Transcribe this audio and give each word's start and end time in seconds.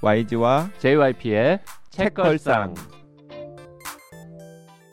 YG와 0.00 0.70
JYP의 0.78 1.58
책걸상. 1.90 2.72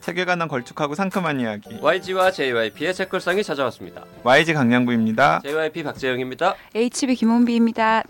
책에 0.00 0.24
관한 0.24 0.48
걸쭉하고 0.48 0.94
상큼한 0.96 1.40
이야기 1.40 1.78
YG와 1.80 2.32
JYP의 2.32 2.92
책걸상이 2.92 3.44
찾아왔습니다. 3.44 4.04
YG 4.24 4.52
강량구입니다. 4.54 5.40
JYP 5.44 5.84
박재영입니다. 5.84 6.54
HB 6.74 7.14
김원비입니다. 7.14 8.02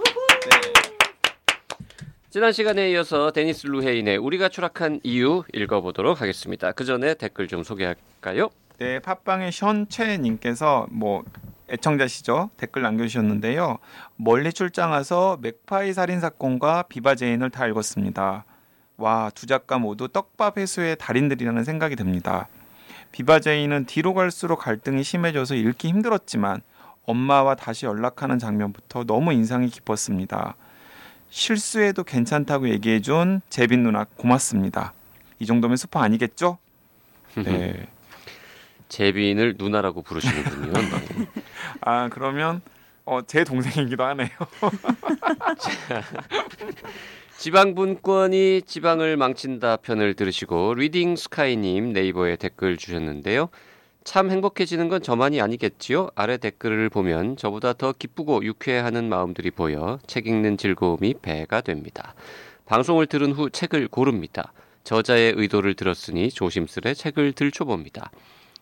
지난 2.31 2.53
시간에 2.53 2.91
이어서 2.91 3.31
데니스 3.31 3.67
루헤인의 3.67 4.17
우리가 4.17 4.49
추락한 4.49 5.01
이유 5.03 5.43
읽어보도록 5.53 6.23
하겠습니다. 6.23 6.73
그 6.73 6.85
전에 6.85 7.15
댓글 7.15 7.47
좀 7.47 7.63
소개할까요? 7.63 8.49
네, 8.79 8.99
팟빵의 9.01 9.53
션채님께서 9.53 10.87
뭐 10.91 11.25
애청자시죠 11.69 12.51
댓글 12.57 12.83
남겨주셨는데요. 12.83 13.79
멀리 14.17 14.53
출장 14.53 14.93
와서 14.93 15.39
맥파이 15.41 15.93
살인 15.93 16.21
사건과 16.21 16.85
비바 16.85 17.15
제인을 17.17 17.51
다 17.51 17.67
읽었습니다. 17.67 18.45
와, 18.99 19.31
두 19.35 19.47
작가 19.47 19.79
모두 19.79 20.09
떡밥 20.09 20.59
회수의 20.59 20.97
달인들이라는 20.99 21.65
생각이 21.65 21.97
듭니다. 21.97 22.49
비바 23.13 23.41
제인은 23.41 23.87
뒤로 23.87 24.15
갈수록 24.15 24.57
갈등이 24.57 25.03
심해져서 25.03 25.55
읽기 25.55 25.89
힘들었지만 25.89 26.63
엄마와 27.05 27.55
다시 27.55 27.87
연락하는 27.87 28.39
장면부터 28.39 29.05
너무 29.05 29.33
인상이 29.33 29.69
깊었습니다. 29.69 30.57
실수해도 31.31 32.05
괜찮다고 32.05 32.69
얘기해준 32.69 33.43
재빈 33.49 33.83
누나 33.83 34.05
고맙습니다. 34.05 34.93
이 35.39 35.47
정도면 35.47 35.77
스포 35.77 35.99
아니겠죠? 35.99 36.59
네. 37.37 37.87
재빈을 38.89 39.55
누나라고 39.59 40.03
부르시는군요. 40.03 40.73
네. 40.73 41.27
아 41.81 42.09
그러면 42.09 42.61
어, 43.05 43.21
제 43.27 43.45
동생이기도 43.45 44.05
하네요. 44.05 44.29
지방분권이 47.39 48.63
지방을 48.63 49.17
망친다 49.17 49.77
편을 49.77 50.15
들으시고 50.15 50.75
리딩 50.75 51.17
스카이님 51.17 51.93
네이버에 51.93 52.37
댓글 52.37 52.77
주셨는데요. 52.77 53.49
참 54.05 54.31
행복해지는 54.31 54.89
건 54.89 55.03
저만이 55.03 55.41
아니겠지요? 55.41 56.11
아래 56.15 56.37
댓글을 56.37 56.89
보면 56.91 57.37
저보다 57.37 57.73
더 57.73 57.93
기쁘고 57.93 58.45
유쾌해하는 58.45 59.09
마음들이 59.09 59.51
보여 59.51 59.99
책 60.07 60.27
읽는 60.27 60.57
즐거움이 60.57 61.15
배가 61.23 61.61
됩니다. 61.61 62.15
방송을 62.67 63.07
들은 63.07 63.33
후 63.33 63.51
책을 63.51 63.89
고릅니다. 63.89 64.53
저자의 64.85 65.35
의도를 65.37 65.75
들었으니 65.75 66.31
조심스레 66.31 66.95
책을 66.95 67.33
들춰봅니다. 67.33 68.11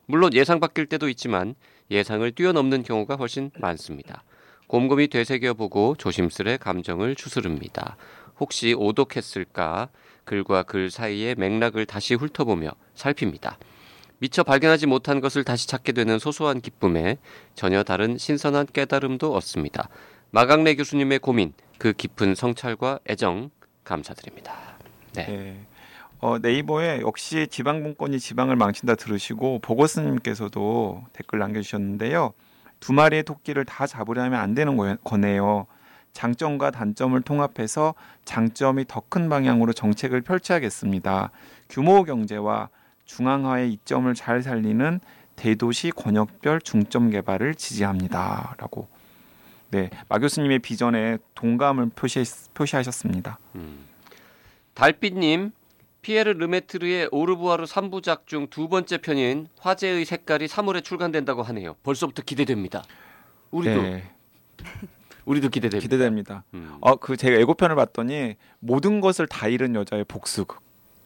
물론 0.06 0.34
예상 0.34 0.60
바뀔 0.60 0.86
때도 0.86 1.08
있지만 1.08 1.54
예상을 1.90 2.30
뛰어넘는 2.32 2.82
경우가 2.82 3.16
훨씬 3.16 3.50
많습니다. 3.58 4.24
곰곰이 4.66 5.08
되새겨보고 5.08 5.96
조심스레 5.98 6.56
감정을 6.58 7.14
추스릅니다. 7.14 7.96
혹시 8.40 8.74
오독했을까? 8.76 9.88
글과 10.24 10.62
글 10.64 10.90
사이의 10.90 11.34
맥락을 11.36 11.86
다시 11.86 12.14
훑어보며 12.14 12.70
살핍니다. 12.94 13.58
미처 14.18 14.42
발견하지 14.42 14.86
못한 14.86 15.20
것을 15.20 15.44
다시 15.44 15.68
찾게 15.68 15.92
되는 15.92 16.18
소소한 16.18 16.60
기쁨에 16.60 17.18
전혀 17.54 17.82
다른 17.82 18.16
신선한 18.16 18.68
깨달음도 18.72 19.34
얻습니다. 19.34 19.88
마강래 20.30 20.74
교수님의 20.76 21.18
고민, 21.18 21.52
그 21.78 21.92
깊은 21.92 22.34
성찰과 22.34 23.00
애정 23.08 23.50
감사드립니다. 23.84 24.78
네. 25.12 25.26
네. 25.26 25.66
어, 26.24 26.38
네이버에 26.38 27.02
역시 27.02 27.46
지방분권이 27.50 28.18
지방을 28.18 28.56
망친다 28.56 28.94
들으시고 28.94 29.58
보고스님께서도 29.58 31.04
댓글 31.12 31.38
남겨주셨는데요. 31.38 32.32
두 32.80 32.94
마리의 32.94 33.24
토끼를 33.24 33.66
다 33.66 33.86
잡으려면 33.86 34.40
안 34.40 34.54
되는 34.54 34.78
거- 34.78 34.96
거네요. 35.04 35.66
장점과 36.14 36.70
단점을 36.70 37.20
통합해서 37.20 37.92
장점이 38.24 38.86
더 38.88 39.02
큰 39.10 39.28
방향으로 39.28 39.74
정책을 39.74 40.22
펼쳐야겠습니다. 40.22 41.30
규모 41.68 42.04
경제와 42.04 42.70
중앙화의 43.04 43.70
이점을 43.74 44.14
잘 44.14 44.42
살리는 44.42 45.00
대도시 45.36 45.90
권역별 45.90 46.62
중점 46.62 47.10
개발을 47.10 47.54
지지합니다라고. 47.54 48.88
네, 49.72 49.90
마 50.08 50.18
교수님의 50.18 50.60
비전에 50.60 51.18
동감을 51.34 51.90
표시, 51.94 52.22
표시하셨습니다. 52.54 53.38
음. 53.56 53.80
달빛님, 54.72 55.52
피에르 56.04 56.32
르메트르의 56.32 57.08
오르부아르 57.12 57.64
3부작 57.64 58.26
중 58.26 58.46
두 58.50 58.68
번째 58.68 58.98
편인 58.98 59.48
화제의 59.58 60.04
색깔이 60.04 60.46
3월에 60.46 60.84
출간된다고 60.84 61.42
하네요. 61.42 61.76
벌써부터 61.82 62.22
기대됩니다. 62.22 62.84
우리도 63.50 63.82
네, 63.82 64.04
우리도 65.24 65.48
기대됩니다. 65.48 65.82
기대됩니다. 65.82 66.44
음. 66.52 66.76
어, 66.82 66.96
그 66.96 67.16
제가 67.16 67.38
예고편을 67.40 67.74
봤더니 67.76 68.34
모든 68.60 69.00
것을 69.00 69.26
다 69.26 69.48
잃은 69.48 69.74
여자의 69.74 70.04
복수극. 70.04 70.60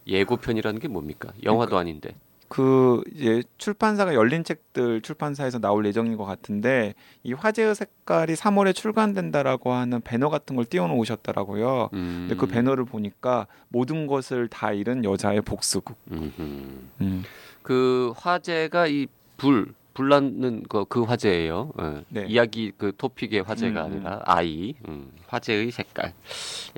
예고편이라는 0.05 0.79
게 0.81 0.89
뭡니까? 0.89 1.31
영화도 1.43 1.77
아닌데. 1.77 2.13
그 2.49 3.01
이제 3.15 3.43
출판사가 3.57 4.15
열린 4.15 4.43
책들 4.43 5.01
출판사에서 5.01 5.59
나올 5.59 5.85
예정인 5.85 6.17
것 6.17 6.25
같은데 6.25 6.95
이 7.23 7.33
화제의 7.33 7.75
색깔이 7.75 8.33
3월에 8.33 8.73
출간된다라고 8.75 9.71
하는 9.71 10.01
배너 10.01 10.29
같은 10.29 10.55
걸 10.55 10.65
띄워놓으셨더라고요. 10.65 11.89
음. 11.93 12.25
근데 12.27 12.35
그 12.35 12.47
배너를 12.47 12.85
보니까 12.85 13.47
모든 13.69 14.07
것을 14.07 14.47
다 14.47 14.73
잃은 14.73 15.05
여자의 15.05 15.41
복수극. 15.41 15.95
음. 16.11 17.23
그 17.61 18.11
화제가 18.17 18.87
이 18.87 19.07
불 19.39 19.73
불나는 19.99 20.63
거그 20.69 21.03
화제예요. 21.03 21.73
예. 21.81 22.03
네. 22.07 22.25
이야기 22.29 22.71
그 22.77 22.93
토픽의 22.97 23.41
화제가 23.41 23.87
음, 23.87 23.91
음. 23.91 23.95
아니라 23.97 24.21
아이 24.23 24.73
음, 24.87 25.11
화제의 25.27 25.71
색깔. 25.71 26.13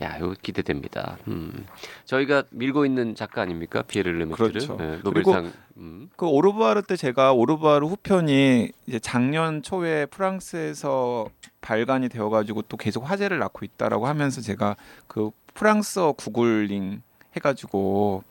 야, 0.02 0.18
이거 0.18 0.34
기대됩니다. 0.42 1.20
음. 1.28 1.68
저희가 2.06 2.46
밀고 2.50 2.84
있는 2.88 3.14
작가 3.14 3.44
아닙니까? 3.44 3.84
피에르 3.84 4.10
르메트르. 4.10 4.48
그렇죠. 4.50 4.76
예, 4.82 5.00
노벨상. 5.04 5.52
음. 5.78 6.10
그 6.16 6.26
오르부아르 6.26 6.82
때 6.82 6.96
제가 6.96 7.34
오르부아르 7.34 7.86
후편이 7.86 8.72
이제 8.88 9.00
작년 9.00 9.62
초에 9.62 10.08
프랑스에서 10.08 11.28
발간이 11.62 12.10
되어가지고 12.10 12.64
또 12.64 12.76
계속 12.76 13.08
화제를 13.08 13.38
낳고 13.38 13.66
있다라고 13.66 14.08
하면서 14.08 14.42
제가 14.42 14.76
그 15.06 15.30
프랑스어 15.54 16.14
구글링 16.14 17.04
해가지고 17.36 18.24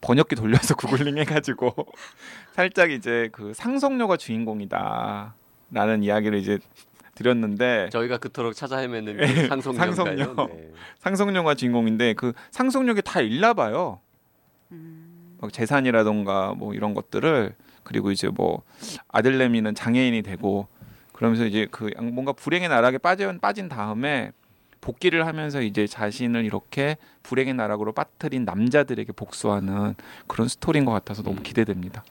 번역기 0.00 0.34
돌려서 0.36 0.74
구글링 0.76 1.18
해가지고 1.18 1.74
살짝 2.54 2.90
이제 2.90 3.28
그 3.32 3.52
상속녀가 3.54 4.16
주인공이다라는 4.16 6.02
이야기를 6.02 6.38
이제 6.38 6.58
드렸는데 7.14 7.90
저희가 7.92 8.18
그토록 8.18 8.54
찾아 8.54 8.78
헤매는 8.78 9.16
그 9.18 9.22
예, 9.22 9.46
상속녀인가요? 9.48 9.94
상속녀. 9.94 10.46
네. 10.54 10.70
상속녀가 10.98 11.54
주인공인데 11.54 12.14
그 12.14 12.32
상속녀가 12.50 13.00
다 13.02 13.20
일나 13.20 13.52
봐요. 13.52 14.00
막 15.40 15.52
재산이라던가 15.52 16.54
뭐 16.56 16.74
이런 16.74 16.94
것들을 16.94 17.54
그리고 17.82 18.10
이제 18.10 18.28
뭐 18.28 18.62
아들내미는 19.08 19.74
장애인이 19.74 20.22
되고 20.22 20.68
그러면서 21.12 21.44
이제 21.44 21.66
그 21.70 21.90
양- 21.96 22.14
뭔가 22.14 22.32
불행의 22.32 22.68
나락에 22.68 22.98
빠져 22.98 23.32
빠진 23.38 23.68
다음에 23.68 24.32
복귀를 24.80 25.26
하면서 25.26 25.60
이제 25.60 25.86
자신을 25.86 26.44
이렇게 26.44 26.96
불행의 27.22 27.54
나락으로 27.54 27.92
빠뜨린 27.92 28.44
남자들에게 28.44 29.12
복수하는 29.12 29.94
그런 30.26 30.48
스토리인 30.48 30.84
것 30.84 30.92
같아서 30.92 31.22
너무 31.22 31.38
음. 31.38 31.42
기대됩니다. 31.42 32.04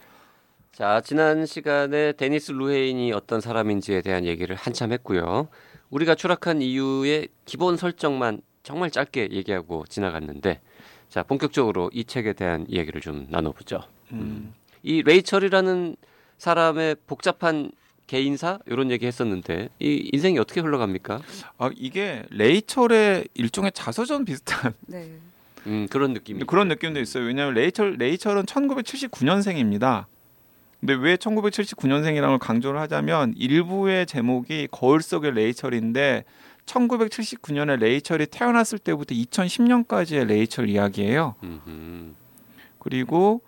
자, 0.71 1.01
지난 1.01 1.45
시간에 1.45 2.13
데니스 2.13 2.51
루헤인이 2.51 3.11
어떤 3.11 3.41
사람인지에 3.41 4.01
대한 4.01 4.25
얘기를 4.25 4.55
한참 4.55 4.93
했고요. 4.93 5.49
우리가 5.89 6.15
추락한 6.15 6.61
이유의 6.61 7.27
기본 7.45 7.75
설정만 7.75 8.41
정말 8.63 8.91
짧게 8.91 9.29
얘기하고 9.31 9.85
지나갔는데 9.89 10.61
자, 11.09 11.23
본격적으로 11.23 11.89
이 11.91 12.05
책에 12.05 12.33
대한 12.33 12.65
이야기를 12.69 13.01
좀 13.01 13.25
나눠보죠. 13.29 13.81
음. 14.13 14.53
이 14.83 15.01
레이철이라는 15.01 15.95
사람의 16.37 16.97
복잡한 17.07 17.71
개인사 18.09 18.57
이런 18.65 18.89
얘기 18.89 19.05
했었는데 19.05 19.69
이 19.77 20.09
인생이 20.11 20.39
어떻게 20.39 20.61
흘러갑니까? 20.61 21.21
아 21.59 21.69
이게 21.77 22.23
레이철의 22.31 23.27
일종의 23.35 23.71
자서전 23.71 24.25
비슷한 24.25 24.73
네. 24.87 25.11
음, 25.67 25.87
그런 25.91 26.13
느낌이 26.13 26.43
그런 26.45 26.67
느낌도 26.69 26.99
있어요. 26.99 27.25
왜냐하면 27.25 27.53
레이철 27.53 27.97
레이철은 27.99 28.45
1979년생입니다. 28.45 30.05
근데 30.79 30.93
왜 30.95 31.17
1979년생이라는 31.17 32.27
걸 32.27 32.39
강조를 32.39 32.79
하자면 32.79 33.35
1부의 33.37 34.07
제목이 34.07 34.69
거울 34.71 35.03
속의 35.03 35.33
레이철인데 35.33 36.23
1979년에 36.65 37.77
레이철이 37.77 38.27
태어났을 38.27 38.79
때부터 38.79 39.13
2010년까지의 39.13 40.25
레이철 40.25 40.69
이야기예요. 40.69 41.35
음흠. 41.43 42.13
그리고 42.79 43.41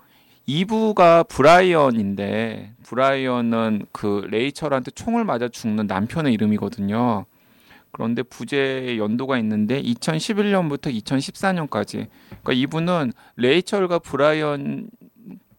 2부가 0.47 1.27
브라이언인데 1.27 2.73
브라이언은 2.83 3.85
그 3.91 4.27
레이철한테 4.29 4.91
총을 4.91 5.23
맞아 5.23 5.47
죽는 5.47 5.87
남편의 5.87 6.33
이름이거든요. 6.33 7.25
그런데 7.91 8.23
부제에 8.23 8.97
연도가 8.99 9.37
있는데 9.39 9.81
2011년부터 9.81 10.93
2014년까지. 11.03 12.07
그러니까 12.29 12.53
2부는 12.53 13.13
레이철과 13.35 13.99
브라이언 13.99 14.89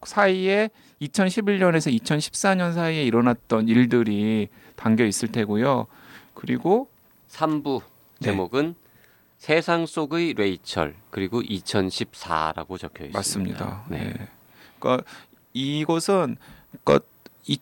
사이에 0.03 0.69
2011년에서 1.01 1.97
2014년 2.01 2.73
사이에 2.73 3.03
일어났던 3.03 3.67
일들이 3.67 4.49
담겨 4.75 5.05
있을 5.05 5.29
테고요. 5.29 5.87
그리고 6.33 6.89
3부 7.29 7.81
네. 8.19 8.31
제목은 8.31 8.75
세상 9.37 9.85
속의 9.85 10.33
레이철 10.33 10.95
그리고 11.09 11.41
2014라고 11.41 12.79
적혀 12.79 13.05
있습니다. 13.05 13.17
맞습니다. 13.17 13.85
네. 13.89 14.13
네. 14.17 14.27
그러니까 14.83 15.03
이곳은 15.53 16.37
그러니까 16.83 17.05
이 17.47 17.57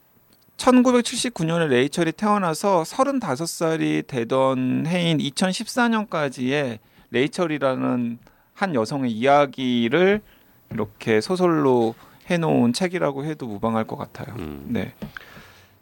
1979년에 0.57 1.67
레이첼이 1.67 2.13
태어나서 2.13 2.81
35살이 2.83 4.07
되던 4.07 4.85
해인 4.87 5.19
2014년까지의 5.19 6.79
레이첼이라는 7.11 8.19
한 8.53 8.75
여성의 8.75 9.11
이야기를 9.11 10.21
이렇게 10.71 11.21
소설로 11.21 11.93
해놓은 12.27 12.73
책이라고 12.73 13.25
해도 13.25 13.45
무방할 13.45 13.85
것 13.85 13.97
같아요. 13.97 14.35
음. 14.37 14.65
네, 14.69 14.93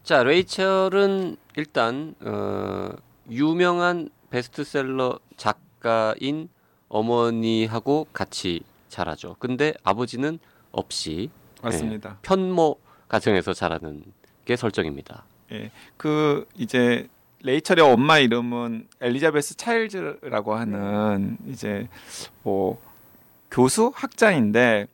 자, 0.03 0.23
레이첼은 0.23 1.37
일단 1.55 2.15
어, 2.21 2.89
유명한 3.29 4.09
베스트셀러 4.31 5.19
작가인 5.37 6.49
어머니하고 6.87 8.07
같이 8.11 8.61
자라죠. 8.87 9.35
근데 9.39 9.73
아버지는 9.83 10.39
없이 10.71 11.29
맞습니다. 11.61 12.17
편모 12.21 12.77
가정에서 13.07 13.53
자라는 13.53 14.03
게 14.45 14.55
설정입니다. 14.55 15.23
그 15.97 16.47
이제 16.55 17.07
레이첼의 17.41 17.83
엄마 17.83 18.19
이름은 18.19 18.87
엘리자베스 19.01 19.55
차일즈라고 19.57 20.55
하는 20.55 21.37
이제 21.47 21.87
뭐 22.43 22.81
교수 23.49 23.91
학자인데 23.95 24.87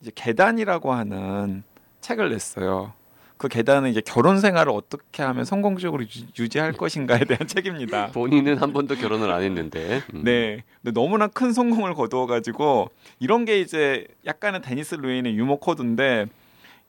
이제 0.00 0.10
계단이라고 0.14 0.92
하는 0.92 1.62
책을 2.00 2.30
냈어요. 2.30 2.92
그 3.40 3.48
계단은 3.48 3.88
이제 3.88 4.02
결혼 4.04 4.38
생활을 4.38 4.70
어떻게 4.70 5.22
하면 5.22 5.46
성공적으로 5.46 6.02
유- 6.02 6.06
유지할 6.38 6.74
것인가에 6.74 7.20
대한 7.20 7.46
책입니다. 7.48 8.08
본인은 8.08 8.58
한 8.58 8.74
번도 8.74 8.96
결혼을 8.96 9.30
안 9.32 9.40
했는데. 9.42 10.02
음. 10.12 10.24
네, 10.24 10.62
근데 10.82 10.92
너무나 10.92 11.26
큰 11.26 11.54
성공을 11.54 11.94
거두어 11.94 12.26
가지고 12.26 12.90
이런 13.18 13.46
게 13.46 13.58
이제 13.60 14.06
약간은 14.26 14.60
데니스 14.60 14.96
루헤인의 14.96 15.36
유머 15.38 15.56
코드인데 15.56 16.26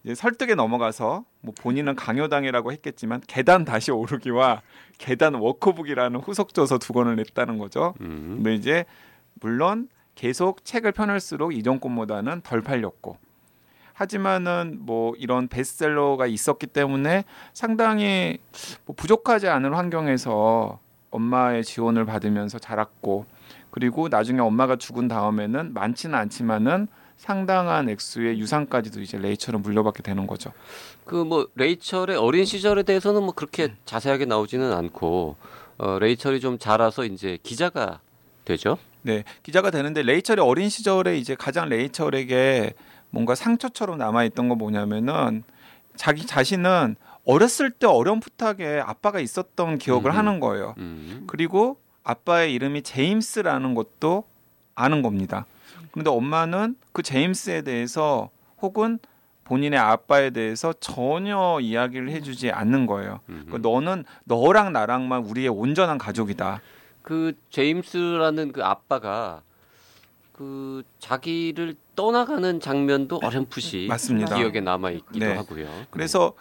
이제 0.04 0.14
설득에 0.14 0.56
넘어가서 0.56 1.24
뭐 1.40 1.54
본인은 1.58 1.96
강요당이라고 1.96 2.74
했겠지만 2.74 3.22
계단 3.28 3.64
다시 3.64 3.92
오르기와 3.92 4.62
계단 4.98 5.36
워크북이라는 5.36 6.20
후속 6.20 6.54
저서 6.54 6.80
두 6.80 6.92
권을 6.92 7.16
냈다는 7.16 7.60
거죠. 7.60 7.94
음. 8.02 8.34
근데 8.44 8.56
이제 8.56 8.84
물론 9.40 9.88
계속 10.16 10.66
책을 10.66 10.92
펴낼수록 10.92 11.56
이전 11.56 11.80
권보다는 11.80 12.42
덜 12.42 12.62
팔렸고 12.62 13.16
하지만은 14.02 14.80
뭐 14.80 15.14
이런 15.20 15.48
베스트셀러가 15.48 16.26
있었기 16.26 16.66
때문에 16.66 17.24
상당히 17.54 18.40
뭐 18.86 18.96
부족하지 18.96 19.48
않은 19.48 19.76
환경에서 19.76 20.80
엄마의 21.12 21.64
지원을 21.64 22.06
받으면서 22.06 22.58
자랐고 22.58 23.26
그리고 23.70 24.10
나중에 24.10 24.40
엄마가 24.40 24.76
죽은 24.76 25.08
다음에는 25.08 25.74
많지는 25.76 26.18
않지만은 26.18 26.88
상당한 27.18 27.90
액수의 27.90 28.40
유산까지도 28.40 29.02
이제 29.02 29.20
레이첼은 29.20 29.62
물려받게 29.62 30.02
되는 30.02 30.26
거죠. 30.26 30.52
그 31.06 31.24
뭐 31.24 31.48
레이첼의 31.54 32.18
어린 32.18 32.46
시절에 32.46 32.82
대해서는 32.82 33.22
뭐 33.22 33.34
그렇게 33.34 33.76
자세하게 33.86 34.26
나오지는 34.26 34.74
않고 34.74 35.36
어, 35.78 36.00
레이첼이 36.00 36.40
좀 36.40 36.58
자라서 36.58 37.06
이제 37.06 37.38
기자가 37.44 38.00
되죠. 38.46 38.80
네, 39.04 39.24
기자가 39.44 39.70
되는데 39.70 40.02
레이첼의 40.02 40.44
어린 40.44 40.70
시절에 40.70 41.18
이제 41.18 41.36
가장 41.36 41.70
레이첼에게 41.70 42.74
뭔가 43.12 43.36
상처처럼 43.36 43.98
남아 43.98 44.24
있던 44.26 44.50
건 44.50 44.58
뭐냐면은 44.58 45.44
자기 45.96 46.26
자신은 46.26 46.96
어렸을 47.26 47.70
때 47.70 47.86
어렴풋하게 47.86 48.82
아빠가 48.84 49.20
있었던 49.20 49.78
기억을 49.78 50.12
음. 50.12 50.18
하는 50.18 50.40
거예요. 50.40 50.74
음. 50.80 51.26
그리고 51.28 51.78
아빠의 52.04 52.54
이름이 52.54 52.82
제임스라는 52.82 53.76
것도 53.76 54.24
아는 54.74 55.02
겁니다. 55.02 55.46
그런데 55.92 56.10
엄마는 56.10 56.76
그 56.94 57.04
제임스에 57.04 57.62
대해서 57.62 58.30
혹은 58.62 58.98
본인의 59.44 59.78
아빠에 59.78 60.30
대해서 60.30 60.74
전혀 60.74 61.60
이야기를 61.62 62.10
해주지 62.10 62.52
않는 62.52 62.86
거예요. 62.86 63.20
음. 63.30 63.46
그 63.52 63.58
너는 63.58 64.06
너랑 64.24 64.72
나랑만 64.72 65.24
우리의 65.26 65.50
온전한 65.50 65.98
가족이다. 65.98 66.62
그 67.02 67.34
제임스라는 67.50 68.54
그 68.54 68.64
아빠가 68.64 69.42
그 70.32 70.84
자기를 71.00 71.76
떠나가는 72.02 72.60
장면도 72.60 73.20
어렴풋이 73.24 73.86
맞습니다. 73.88 74.36
기억에 74.36 74.60
남아 74.60 74.90
있기도 74.90 75.20
네. 75.20 75.36
하고요. 75.36 75.70
그래서 75.92 76.34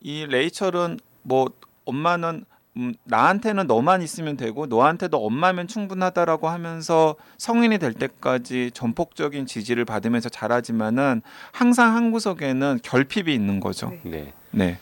이 0.00 0.26
레이첼은 0.26 1.00
뭐 1.22 1.50
엄마는 1.84 2.44
음, 2.76 2.94
나한테는 3.02 3.66
너만 3.66 4.00
있으면 4.02 4.36
되고 4.36 4.66
너한테도 4.66 5.18
엄마면 5.18 5.66
충분하다라고 5.66 6.48
하면서 6.48 7.16
성인이 7.36 7.78
될 7.78 7.94
때까지 7.94 8.70
전폭적인 8.72 9.46
지지를 9.46 9.84
받으면서 9.84 10.28
자라지만은 10.28 11.22
항상 11.50 11.96
한 11.96 12.12
구석에는 12.12 12.78
결핍이 12.84 13.34
있는 13.34 13.58
거죠. 13.58 13.92
네. 14.04 14.32
네. 14.52 14.78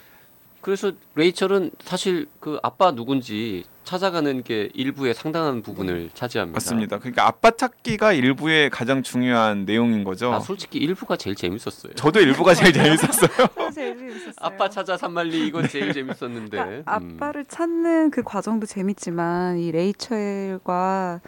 네. 0.67 0.75
그래서 0.77 0.91
레이첼은 1.15 1.71
사실 1.79 2.27
그 2.41 2.59
아빠 2.61 2.91
누군지 2.91 3.63
찾아가는 3.85 4.43
게 4.43 4.69
일부의 4.73 5.13
상당한 5.13 5.61
부분을 5.61 6.09
차지합니다. 6.13 6.57
맞습니다. 6.57 6.99
그러니까 6.99 7.25
아빠 7.25 7.51
찾기가 7.51 8.11
일부의 8.11 8.69
가장 8.69 9.01
중요한 9.01 9.63
내용인 9.63 10.03
거죠. 10.03 10.33
아, 10.33 10.41
솔직히 10.41 10.79
일부가 10.79 11.15
제일 11.15 11.37
재밌었어요. 11.37 11.93
저도 11.93 12.19
일부가 12.19 12.53
제일 12.53 12.73
재밌었어요. 12.73 13.47
제일 13.73 13.97
재밌었어요. 13.97 14.33
아빠 14.41 14.69
찾아 14.69 14.97
산말리 14.97 15.47
이건 15.47 15.69
제일 15.69 15.93
재밌었는데. 15.93 16.57
그러니까 16.57 16.97
음. 16.97 17.15
아빠를 17.17 17.45
찾는 17.45 18.11
그 18.11 18.23
과정도 18.23 18.65
재밌지만 18.65 19.59
이 19.59 19.71
레이첼과 19.71 21.21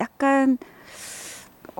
약간 0.00 0.58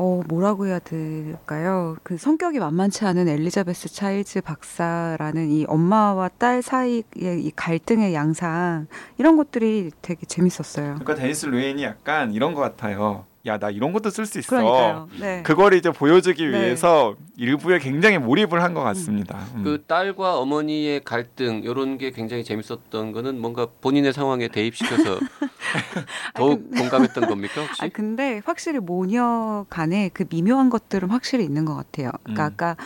어 0.01 0.23
뭐라고 0.29 0.67
해야 0.69 0.79
될까요? 0.79 1.97
그 2.05 2.17
성격이 2.17 2.61
만만치 2.61 3.05
않은 3.05 3.27
엘리자베스 3.27 3.89
차일즈 3.89 4.43
박사라는 4.43 5.51
이 5.51 5.65
엄마와 5.67 6.29
딸 6.39 6.63
사이의 6.63 7.03
이 7.17 7.51
갈등의 7.57 8.15
양상 8.15 8.87
이런 9.19 9.37
것들이 9.37 9.91
되게 10.01 10.25
재밌었어요. 10.25 10.95
그러니까 11.01 11.17
데니스 11.17 11.47
루인이 11.47 11.83
약간 11.83 12.33
이런 12.33 12.55
것 12.55 12.61
같아요. 12.61 13.27
야 13.49 13.59
나 13.59 13.71
이런 13.71 13.93
것도 13.93 14.11
쓸 14.11 14.25
수 14.27 14.39
있어. 14.39 14.51
그러니까요. 14.51 15.09
네. 15.19 15.43
그걸 15.43 15.75
이제 15.75 15.91
보여주기 15.91 16.47
네. 16.47 16.53
위해서 16.61 17.17
일부에 17.37 17.79
굉장히 17.81 18.19
몰입을 18.19 18.63
한 18.63 18.75
것 18.75 18.83
같습니다. 18.85 19.39
음. 19.55 19.65
그 19.65 19.83
딸과 19.87 20.39
어머니의 20.39 21.01
갈등 21.03 21.63
이런 21.65 21.99
게 21.99 22.11
굉장히 22.13 22.45
재밌었던 22.45 23.13
거는 23.13 23.41
뭔가 23.41 23.67
본인의 23.81 24.13
상황에 24.13 24.47
대입시켜서 24.49 25.19
더욱 26.35 26.71
공감했던 26.71 27.27
겁니까 27.27 27.63
혹시? 27.63 27.83
아 27.85 27.89
근데 27.93 28.41
확실히 28.45 28.79
모녀 28.79 29.67
간의 29.71 30.11
그 30.15 30.25
미묘한 30.31 30.71
것들은 30.71 31.11
확실히 31.11 31.45
있는 31.45 31.65
것 31.65 31.75
같아요. 31.75 32.11
그러니까 32.23 32.45
음. 32.45 32.53
아까 32.53 32.77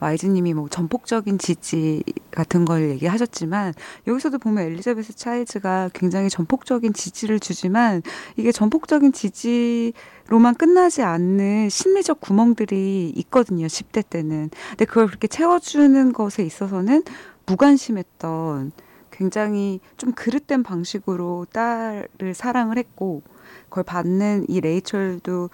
와이즈님이 0.00 0.54
뭐 0.54 0.68
전폭적인 0.68 1.38
지지 1.38 2.02
같은 2.30 2.64
걸 2.64 2.90
얘기하셨지만 2.90 3.74
여기서도 4.06 4.38
보면 4.38 4.64
엘리자베스 4.64 5.14
차일즈가 5.16 5.90
굉장히 5.92 6.30
전폭적인 6.30 6.92
지지를 6.92 7.40
주지만 7.40 8.02
이게 8.36 8.52
전폭적인 8.52 9.12
지지로만 9.12 10.54
끝나지 10.56 11.02
않는 11.02 11.68
심리적 11.68 12.20
구멍들이 12.20 13.12
있거든요. 13.16 13.66
10대 13.66 14.08
때는. 14.08 14.50
근데 14.70 14.84
그걸 14.84 15.06
그렇게 15.06 15.26
채워주는 15.26 16.12
것에 16.12 16.44
있어서는 16.44 17.02
무관심했던 17.46 18.72
굉장히 19.10 19.80
좀 19.96 20.12
그릇된 20.12 20.62
방식으로 20.62 21.46
딸을 21.52 22.34
사랑을 22.34 22.78
했고 22.78 23.22
그걸 23.64 23.82
받는 23.82 24.46
이 24.48 24.60
레이첼도 24.60 25.50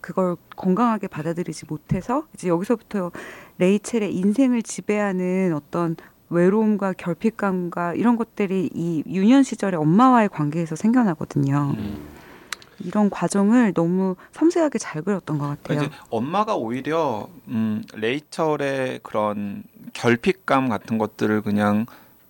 그걸 0.00 0.36
건강하게 0.56 1.08
받아들이지 1.08 1.66
못해서 1.68 2.26
이제 2.34 2.48
여기서부터 2.48 3.10
레이첼의 3.58 4.14
인생을 4.14 4.62
지배하는 4.62 5.52
어떤 5.54 5.96
외로움과 6.30 6.92
결핍감과 6.92 7.94
이런 7.94 8.16
것들이 8.16 8.70
이 8.72 9.02
유년 9.06 9.42
시절에 9.42 9.76
엄마와의 9.76 10.28
관계에서 10.28 10.76
생겨나거든요. 10.76 11.74
음. 11.76 12.18
이런 12.80 13.10
과정을 13.10 13.74
너무 13.74 14.14
섬세하게 14.32 14.78
잘 14.78 15.02
그렸던 15.02 15.38
것 15.38 15.48
같아요. 15.48 15.78
이제 15.78 15.90
엄마가 16.10 16.54
오히려 16.54 17.28
음, 17.48 17.82
레이첼의 17.94 19.00
그런 19.02 19.64
결핍감 19.94 20.68
같은 20.68 20.98
것들을 20.98 21.42
그냥 21.42 21.86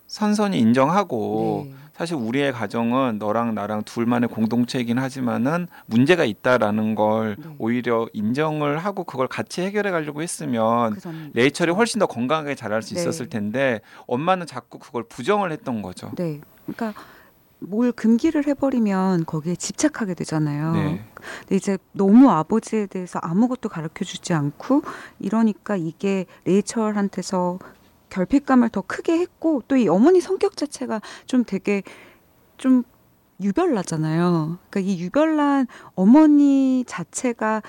선선히 0.07 0.57
인정하고 0.59 1.67
네. 1.69 1.75
사실 1.99 2.15
우리의 2.15 2.53
가정은 2.53 3.17
너랑 3.19 3.55
나랑 3.55 3.83
둘만의 3.83 4.29
공동체이긴 4.29 4.97
하지만은 4.97 5.67
문제가 5.85 6.23
있다라는 6.23 6.95
걸 6.95 7.35
네. 7.37 7.53
오히려 7.57 8.07
인정을 8.13 8.77
하고 8.77 9.03
그걸 9.03 9.27
같이 9.27 9.61
해결해 9.61 9.91
가려고 9.91 10.21
했으면 10.21 10.93
그 10.93 11.01
전- 11.01 11.31
레이첼이 11.33 11.73
훨씬 11.73 11.99
더 11.99 12.05
건강하게 12.05 12.55
자랄 12.55 12.81
수 12.83 12.93
네. 12.95 13.01
있었을 13.01 13.27
텐데 13.27 13.81
엄마는 14.07 14.47
자꾸 14.47 14.79
그걸 14.79 15.03
부정을 15.03 15.51
했던 15.51 15.81
거죠. 15.81 16.13
네. 16.15 16.39
그러니까 16.65 16.93
뭘 17.59 17.91
금기를 17.91 18.47
해버리면 18.47 19.25
거기에 19.25 19.57
집착하게 19.57 20.13
되잖아요. 20.13 20.71
네. 20.71 21.03
근데 21.41 21.55
이제 21.57 21.77
너무 21.91 22.31
아버지에 22.31 22.85
대해서 22.85 23.19
아무것도 23.21 23.67
가르쳐 23.67 24.05
주지 24.05 24.33
않고 24.33 24.83
이러니까 25.19 25.75
이게 25.75 26.27
레이첼한테서 26.45 27.59
결핍감을 28.09 28.69
더 28.69 28.81
크게 28.81 29.17
했고 29.19 29.63
또 29.67 29.75
이 29.77 29.87
어머니 29.87 30.21
성격 30.21 30.57
자체가 30.57 31.01
좀 31.25 31.43
되게 31.45 31.83
좀 32.57 32.83
유별나잖아요. 33.41 34.59
그러니까 34.69 34.79
이 34.91 34.99
유별난 34.99 35.67
어머니 35.95 36.83
자체가 36.87 37.61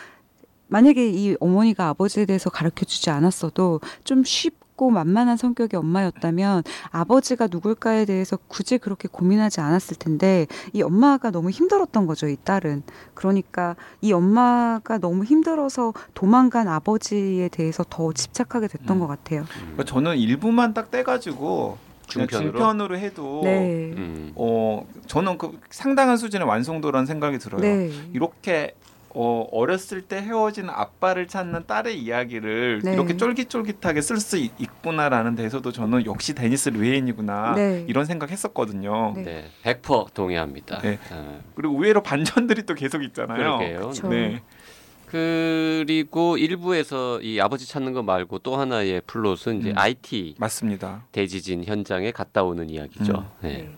만약에 0.69 1.11
이 1.11 1.37
어머니가 1.41 1.89
아버지에 1.89 2.27
대해서 2.27 2.51
가르쳐 2.51 2.85
주지 2.85 3.11
않았어도 3.11 3.81
좀 4.05 4.23
쉽 4.25 4.60
고 4.81 4.89
만만한 4.89 5.37
성격의 5.37 5.79
엄마였다면 5.79 6.63
아버지가 6.91 7.49
누굴까에 7.51 8.07
대해서 8.07 8.39
굳이 8.49 8.79
그렇게 8.79 9.09
고민하지 9.13 9.61
않았을 9.61 9.99
텐데 9.99 10.47
이 10.73 10.81
엄마가 10.81 11.31
너무 11.31 11.51
힘들었던 11.51 12.07
거죠, 12.07 12.29
이 12.29 12.39
딸은. 12.43 12.83
그러니까 13.13 13.77
이 14.01 14.11
엄마가 14.15 14.97
너무 14.97 15.25
힘들어서 15.25 15.93
도망간 16.15 16.67
아버지에 16.67 17.51
대해서 17.51 17.85
더 17.91 18.15
집착하게 18.15 18.69
됐던 18.69 18.97
음. 18.97 19.01
것 19.01 19.07
같아요. 19.07 19.45
그러니까 19.61 19.85
저는 19.85 20.17
일부만 20.17 20.73
딱 20.73 20.91
떼가지고 20.91 21.77
중편으로? 22.07 22.53
중편으로 22.53 22.97
해도 22.97 23.43
네. 23.45 23.93
음. 23.95 24.33
어 24.35 24.87
저는 25.07 25.37
그 25.37 25.61
상당한 25.69 26.17
수준의 26.17 26.49
완성도라는 26.49 27.05
생각이 27.05 27.37
들어요. 27.39 27.61
네. 27.61 27.91
이렇게 28.15 28.75
어, 29.13 29.47
어렸을 29.51 30.03
때 30.03 30.17
헤어진 30.19 30.69
아빠를 30.69 31.27
찾는 31.27 31.67
딸의 31.67 31.99
이야기를 31.99 32.83
네. 32.85 32.93
이렇게 32.93 33.17
쫄깃쫄깃하게 33.17 34.01
쓸 34.03 34.19
수 34.19 34.37
있구나라는 34.37 35.35
데서도 35.35 35.73
저는 35.73 36.07
역시 36.07 36.35
데니스 36.35 36.69
르웨인이구나 36.69 37.55
네. 37.55 37.85
이런 37.89 38.05
생각했었거든요. 38.05 39.15
네. 39.17 39.23
네, 39.65 39.75
100% 39.83 40.15
동의합니다. 40.15 40.79
네. 40.81 40.99
어, 41.11 41.41
그리고 41.55 41.75
의외로 41.75 42.03
반전들이 42.03 42.65
또 42.67 42.75
계속 42.75 43.03
있잖아요. 43.03 43.59
그러게요. 43.59 43.93
네. 44.11 44.43
그리고 45.07 46.37
1부에서 46.37 47.21
이 47.21 47.41
아버지 47.41 47.67
찾는 47.67 47.93
거 47.95 48.03
말고 48.05 48.39
또 48.41 48.57
하나의 48.57 49.03
플롯은 49.09 49.59
이제 49.61 49.71
음. 49.71 49.75
아이티 49.79 50.37
맞습니다. 50.39 51.05
대지진 51.11 51.65
현장에 51.65 52.13
갔다 52.13 52.45
오는 52.45 52.71
이야기죠. 52.71 53.13
음. 53.13 53.27
네. 53.43 53.71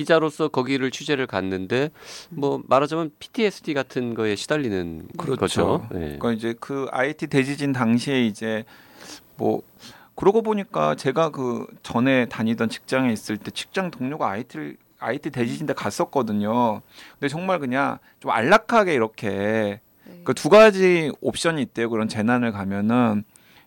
네. 0.00 0.04
기자로서 0.04 0.48
거기를 0.48 0.90
취재를 0.90 1.26
갔는데 1.26 1.90
뭐 2.30 2.62
말하자면 2.66 3.12
PTSD 3.18 3.74
같은 3.74 4.14
거에 4.14 4.34
시달리는 4.34 5.08
그렇죠. 5.18 5.36
거죠. 5.36 5.88
네. 5.92 6.16
그러니까 6.18 6.32
이제 6.32 6.54
그 6.58 6.86
아이티 6.90 7.26
대지진 7.26 7.72
당시에 7.72 8.24
이제 8.26 8.64
뭐 9.36 9.62
그러고 10.14 10.42
보니까 10.42 10.94
제가 10.94 11.30
그 11.30 11.66
전에 11.82 12.26
다니던 12.26 12.68
직장에 12.68 13.12
있을 13.12 13.36
때 13.36 13.50
직장 13.50 13.90
동료가 13.90 14.28
IT를 14.30 14.76
IT 14.98 15.30
대지진대 15.30 15.74
갔었거든요. 15.74 16.82
근데 17.12 17.28
정말 17.28 17.58
그냥 17.58 17.98
좀 18.20 18.30
안락하게 18.30 18.94
이렇게 18.94 19.80
네. 20.04 20.20
그두 20.24 20.48
가지 20.48 21.12
옵션이 21.20 21.62
있대요. 21.62 21.90
그런 21.90 22.08
재난을 22.08 22.52
가면은 22.52 23.24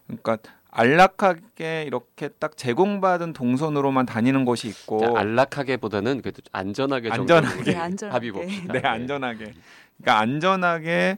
그러니까 0.07 0.37
안락하게 0.75 1.83
이렇게 1.87 2.29
딱 2.39 2.57
제공받은 2.57 3.33
동선으로만 3.33 4.05
다니는 4.05 4.43
곳이 4.45 4.67
있고 4.69 4.99
자, 4.99 5.11
안락하게보다는 5.15 6.21
그래도 6.21 6.41
안전하게 6.51 7.11
안전하게. 7.11 7.63
네, 7.63 7.75
안전하게. 7.77 8.13
합의 8.13 8.31
봅시다. 8.31 8.73
네, 8.73 8.79
안전하게. 8.81 9.53
그러니까 9.97 10.19
안전하게 10.19 11.17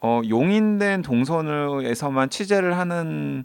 어, 0.00 0.20
용인된 0.28 1.02
동선에서만 1.02 2.30
취재를 2.30 2.76
하는 2.78 3.44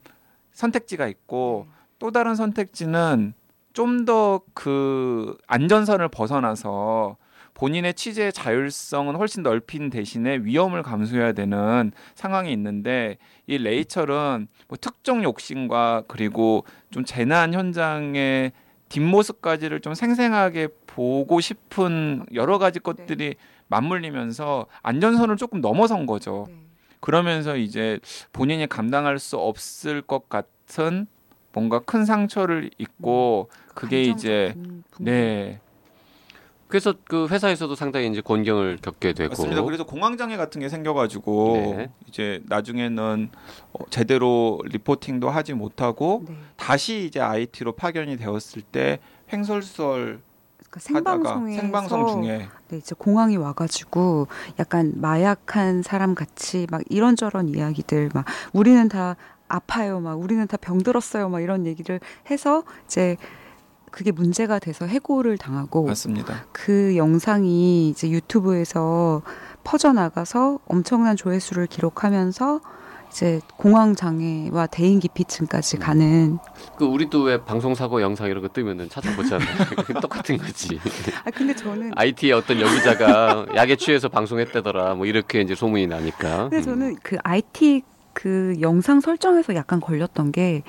선택지가 0.53 1.07
있고 1.07 1.67
또 1.99 2.11
다른 2.11 2.35
선택지는 2.35 3.33
좀 3.73 4.05
더 4.05 4.41
그 4.55 5.37
안전선을 5.47 6.07
벗어나서 6.09 7.17
본인의 7.57 7.95
취재의 7.95 8.33
자율성은 8.33 9.15
훨씬 9.15 9.41
넓힌 9.41 9.89
대신에 9.89 10.37
위험을 10.37 10.83
감수해야 10.83 11.31
되는 11.31 11.91
상황이 12.13 12.53
있는데 12.53 13.17
이 13.47 13.57
레이첼은 13.57 14.47
뭐 14.67 14.77
특정 14.79 15.23
욕심과 15.23 16.03
그리고 16.07 16.65
좀 16.91 17.03
재난 17.03 17.55
현장의 17.55 18.51
뒷모습까지를 18.89 19.79
좀 19.79 19.95
생생하게 19.95 20.67
보고 20.85 21.39
싶은 21.39 22.27
여러 22.35 22.59
가지 22.59 22.79
것들이 22.79 23.33
맞물리면서 23.69 24.67
안전선을 24.83 25.37
조금 25.37 25.59
넘어선 25.59 26.05
거죠. 26.05 26.45
네. 26.47 26.53
그러면서 26.99 27.57
이제 27.57 27.99
본인이 28.33 28.67
감당할 28.67 29.17
수 29.17 29.35
없을 29.35 30.03
것 30.03 30.29
같은 30.29 31.07
뭔가 31.53 31.79
큰 31.79 32.05
상처를 32.05 32.69
입고 32.77 33.49
그게 33.73 34.03
이제 34.03 34.53
감정적인 34.53 34.83
부분. 34.91 35.05
네 35.05 35.59
그래서 36.67 36.93
그 37.05 37.27
회사에서도 37.27 37.73
상당히 37.75 38.07
이제 38.07 38.21
곤경을 38.21 38.79
겪게 38.81 39.13
되고 39.13 39.29
맞습니다. 39.29 39.61
그래서 39.63 39.85
공황 39.85 40.17
장애 40.17 40.35
같은 40.35 40.59
게 40.59 40.67
생겨가지고 40.67 41.75
네. 41.77 41.91
이제 42.07 42.41
나중에는 42.47 43.29
어, 43.73 43.85
제대로 43.89 44.59
리포팅도 44.65 45.29
하지 45.29 45.53
못하고 45.53 46.25
네. 46.27 46.35
다시 46.57 47.05
이제 47.05 47.21
IT로 47.21 47.73
파견이 47.73 48.17
되었을 48.17 48.61
때 48.63 48.99
횡설수설 49.31 50.19
그러니까 50.69 50.99
하다가 50.99 51.29
생방송에서 51.29 51.61
생방송 51.61 52.23
중에 52.23 52.49
네, 52.67 52.77
이제 52.77 52.95
공항이 52.97 53.37
와가지고 53.37 54.27
약간 54.59 54.93
마약한 54.95 55.81
사람 55.81 56.15
같이 56.15 56.67
막 56.69 56.81
이런저런 56.89 57.47
이야기들 57.47 58.11
막 58.13 58.25
우리는 58.51 58.89
다 58.89 59.15
아파요, 59.47 59.99
막 59.99 60.19
우리는 60.19 60.45
다 60.47 60.57
병들었어요, 60.57 61.29
막 61.29 61.41
이런 61.41 61.65
얘기를 61.65 61.99
해서 62.29 62.63
이제 62.85 63.15
그게 63.91 64.11
문제가 64.11 64.59
돼서 64.59 64.85
해고를 64.85 65.37
당하고 65.37 65.85
맞습니다. 65.85 66.45
그 66.51 66.95
영상이 66.97 67.89
이제 67.89 68.09
유튜브에서 68.09 69.21
퍼져 69.63 69.93
나가서 69.93 70.59
엄청난 70.67 71.15
조회수를 71.15 71.67
기록하면서 71.67 72.61
이제 73.09 73.39
공황 73.55 73.95
장애와 73.95 74.67
대인 74.67 74.99
기피증까지 74.99 75.77
가는 75.77 76.37
그 76.77 76.85
우리도 76.85 77.23
왜 77.23 77.43
방송 77.43 77.73
사고 77.73 78.01
영상 78.01 78.27
이런 78.29 78.41
거 78.41 78.49
뜨면은 78.49 78.89
찾아보잖아요. 78.89 79.47
똑같은 80.01 80.37
거지. 80.37 80.79
아 81.23 81.31
근데 81.31 81.55
저는 81.55 81.91
IT의 81.95 82.33
어떤 82.33 82.59
연기자가 82.59 83.45
약에 83.55 83.77
취해서 83.77 84.09
방송했다더라. 84.09 84.95
뭐 84.95 85.05
이렇게 85.05 85.41
이제 85.41 85.55
소문이 85.55 85.87
나니까. 85.87 86.49
근데 86.49 86.61
저는 86.61 86.97
그 87.01 87.17
IT 87.23 87.83
그 88.13 88.55
영상 88.61 88.99
설정에서 88.99 89.55
약간 89.55 89.79
걸렸던 89.79 90.31
게 90.31 90.63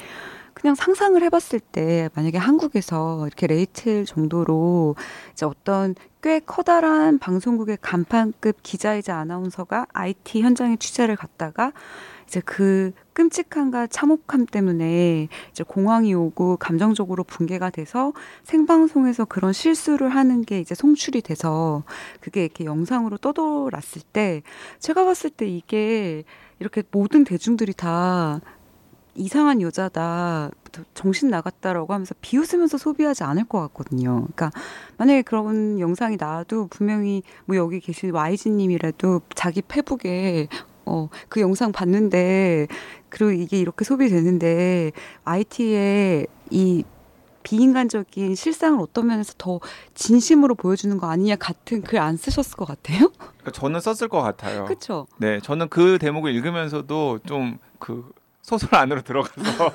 그냥 0.60 0.74
상상을 0.74 1.22
해봤을 1.22 1.60
때 1.60 2.08
만약에 2.14 2.36
한국에서 2.36 3.26
이렇게 3.26 3.46
레이첼 3.46 4.04
정도로 4.06 4.96
이제 5.32 5.46
어떤 5.46 5.94
꽤 6.20 6.40
커다란 6.40 7.20
방송국의 7.20 7.78
간판급 7.80 8.56
기자이자 8.64 9.16
아나운서가 9.16 9.86
IT 9.92 10.42
현장에 10.42 10.76
취재를 10.76 11.14
갔다가 11.14 11.72
이제 12.26 12.40
그 12.44 12.90
끔찍함과 13.12 13.86
참혹함 13.86 14.46
때문에 14.46 15.28
이제 15.52 15.62
공황이 15.62 16.12
오고 16.12 16.56
감정적으로 16.56 17.22
붕괴가 17.22 17.70
돼서 17.70 18.12
생방송에서 18.42 19.26
그런 19.26 19.52
실수를 19.52 20.08
하는 20.08 20.42
게 20.42 20.60
이제 20.60 20.74
송출이 20.74 21.22
돼서 21.22 21.84
그게 22.20 22.44
이렇게 22.44 22.64
영상으로 22.64 23.16
떠돌았을 23.18 24.02
때 24.12 24.42
제가 24.80 25.04
봤을 25.04 25.30
때 25.30 25.46
이게 25.46 26.24
이렇게 26.58 26.82
모든 26.90 27.22
대중들이 27.22 27.72
다 27.72 28.40
이상한 29.18 29.60
여자다, 29.60 30.50
정신 30.94 31.28
나갔다라고 31.28 31.92
하면서 31.92 32.14
비웃으면서 32.20 32.78
소비하지 32.78 33.24
않을 33.24 33.44
것 33.44 33.60
같거든요. 33.60 34.26
그러니까 34.34 34.50
만약에 34.96 35.22
그런 35.22 35.80
영상이 35.80 36.16
나와도 36.18 36.68
분명히 36.68 37.22
뭐 37.46 37.56
여기 37.56 37.80
계신 37.80 38.12
YG님이라도 38.14 39.22
자기 39.34 39.62
페북에 39.62 40.48
어, 40.86 41.10
그 41.28 41.42
영상 41.42 41.70
봤는데, 41.70 42.66
그리고 43.10 43.30
이게 43.32 43.58
이렇게 43.58 43.84
소비되는데, 43.84 44.92
IT의 45.24 46.26
이 46.50 46.82
비인간적인 47.42 48.34
실상을 48.34 48.80
어떤 48.80 49.06
면에서 49.08 49.34
더 49.38 49.60
진심으로 49.94 50.54
보여주는 50.54 50.96
거 50.98 51.06
아니냐 51.08 51.36
같은 51.36 51.82
글 51.82 51.98
안 51.98 52.16
쓰셨을 52.16 52.56
것 52.56 52.66
같아요? 52.66 53.10
그러니까 53.18 53.50
저는 53.52 53.80
썼을 53.80 54.08
것 54.08 54.20
같아요. 54.22 54.64
그쵸? 54.64 55.06
네, 55.18 55.40
저는 55.40 55.68
그 55.68 55.98
대목을 55.98 56.34
읽으면서도 56.34 57.20
좀그 57.26 58.12
소설 58.48 58.74
안으로 58.74 59.02
들어가서 59.02 59.72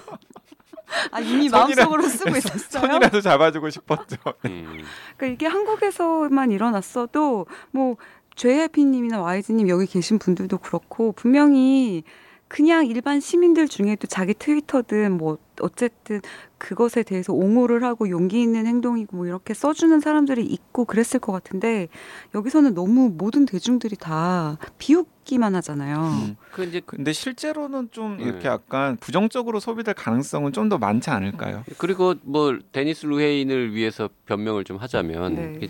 아, 1.12 1.20
이미 1.20 1.48
마음속으로 1.48 2.04
쓰고 2.04 2.32
있었어요? 2.38 2.82
손이라도 2.82 3.22
잡아주고 3.22 3.70
싶었죠. 3.70 4.18
음. 4.46 4.84
그러니까 5.16 5.26
이게 5.28 5.46
한국에서만 5.46 6.52
일어났어도 6.52 7.46
뭐 7.72 7.98
JYP님이나 8.36 9.22
YG님 9.22 9.70
여기 9.70 9.86
계신 9.86 10.18
분들도 10.18 10.58
그렇고 10.58 11.12
분명히 11.12 12.04
그냥 12.48 12.86
일반 12.86 13.20
시민들 13.20 13.68
중에도 13.68 14.06
자기 14.06 14.34
트위터든 14.36 15.18
뭐 15.18 15.40
어쨌든 15.60 16.22
그것에 16.60 17.02
대해서 17.02 17.34
옹호를 17.34 17.84
하고 17.84 18.10
용기 18.10 18.42
있는 18.42 18.68
행동이고 18.68 19.18
뭐 19.18 19.26
이렇게 19.26 19.54
써주는 19.56 20.00
사람들이 20.00 20.46
있고 20.46 20.86
그랬을 20.86 21.20
것 21.20 21.32
같은데 21.32 21.88
여기서는 22.36 22.76
너무 22.76 23.10
모든 23.10 23.46
대중들이 23.46 23.96
다 23.96 24.58
비웃기만 24.78 25.56
하잖아요. 25.56 25.98
음. 25.98 26.36
그 26.52 26.64
이제 26.64 26.80
근데 26.86 27.12
실제로는 27.12 27.90
좀 27.92 28.18
네. 28.18 28.26
이렇게 28.26 28.48
약간 28.48 28.98
부정적으로 28.98 29.60
소비될 29.60 29.96
가능성은 29.96 30.52
좀 30.54 30.70
더 30.70 30.78
많지 30.78 31.10
않을까요? 31.10 31.64
그리고 31.78 32.14
뭐 32.22 32.58
데니스 32.72 33.06
루헤인을 33.06 33.74
위해서 33.74 34.10
변명을 34.28 34.64
좀 34.64 34.78
하자면 34.78 35.36
네. 35.36 35.68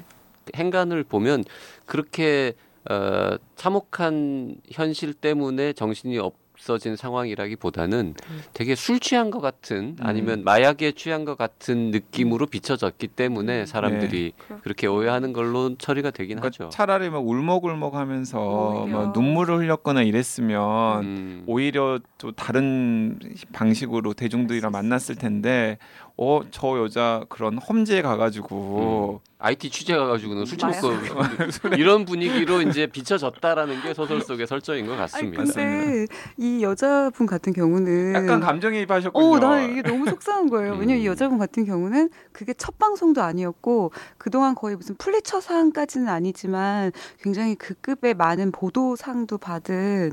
행간을 0.56 1.04
보면 1.06 1.46
그렇게 1.86 2.54
어, 2.90 3.38
참혹한 3.56 4.56
현실 4.70 5.14
때문에 5.14 5.72
정신이 5.74 6.18
없, 6.20 6.34
없어진 6.54 6.96
상황이라기보다는 6.96 8.14
음. 8.30 8.42
되게 8.54 8.76
술 8.76 9.00
취한 9.00 9.32
것 9.32 9.40
같은 9.42 9.96
음. 10.00 10.06
아니면 10.06 10.44
마약에 10.44 10.92
취한 10.92 11.26
것 11.26 11.38
같은 11.38 11.92
느낌으로 11.92 12.46
비춰졌기 12.48 13.08
때문에 13.08 13.66
사람들이 13.66 14.34
그렇- 14.48 14.62
그렇게 14.62 14.88
오해하는 14.88 15.34
걸로 15.34 15.76
처리가 15.78 16.12
되긴 16.12 16.38
그러니까 16.40 16.66
하죠. 16.66 16.70
차라리 16.70 17.10
막 17.10 17.26
울먹울먹하면서. 17.28 18.86
막 18.90 19.14
눈물을 19.14 19.58
흘렸거나 19.60 20.04
이랬으면 20.04 21.04
음. 21.04 21.44
오히려 21.48 22.00
또 22.18 22.32
다른 22.32 23.20
방식으로 23.52 24.14
대중들이랑 24.14 24.72
만났을 24.72 25.16
텐데 25.16 25.78
어 26.16 26.42
저 26.52 26.78
여자 26.84 27.24
그런 27.28 27.58
험지에 27.58 28.02
가가지고 28.04 29.22
IT 29.40 29.72
취재 29.72 29.96
가가지고는 29.98 30.46
술 30.46 30.58
마약. 30.62 30.80
처먹고 30.80 31.76
이런 31.76 32.06
분위기로 32.06 32.62
이제 32.62 32.86
비춰졌다라는 32.88 33.82
게 33.82 33.94
소설 33.96 34.22
속의 34.22 34.46
설정인 34.48 34.86
것 34.86 34.92
아니 34.94 35.02
같습니다. 35.02 35.44
근데 35.44 36.06
이 36.38 36.62
여자분 36.62 37.26
같은 37.26 37.52
경우는 37.52 38.14
약간 38.14 38.40
감정이입하셨군요. 38.40 39.26
어, 39.26 39.40
나 39.40 39.62
이게 39.64 39.82
너무 39.82 40.08
속상한 40.08 40.50
거예요. 40.50 40.74
왜냐면 40.74 40.98
이 41.00 41.08
음. 41.08 41.12
여자분 41.12 41.38
같은 41.40 41.66
경우는 41.66 42.10
그게 42.32 42.54
첫 42.54 42.78
방송도 42.78 43.22
아니었고 43.22 43.92
그동안 44.20 44.54
거의 44.56 44.76
무슨 44.76 44.96
플리처 44.96 45.42
상까지는 45.42 46.08
아니지만 46.08 46.92
굉장히 47.22 47.56
그 47.56 47.74
급의 47.82 48.14
많은 48.14 48.52
보도상도 48.52 49.40
받은 49.40 50.12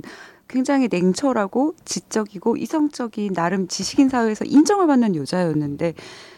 굉장히 0.50 0.88
냉철하고 0.90 1.74
지적이고 1.84 2.56
이성적인 2.56 3.32
나름 3.32 3.68
지식인 3.68 4.08
사회에서 4.08 4.44
인정을 4.44 4.86
받는 4.86 5.14
여자였는데 5.16 5.94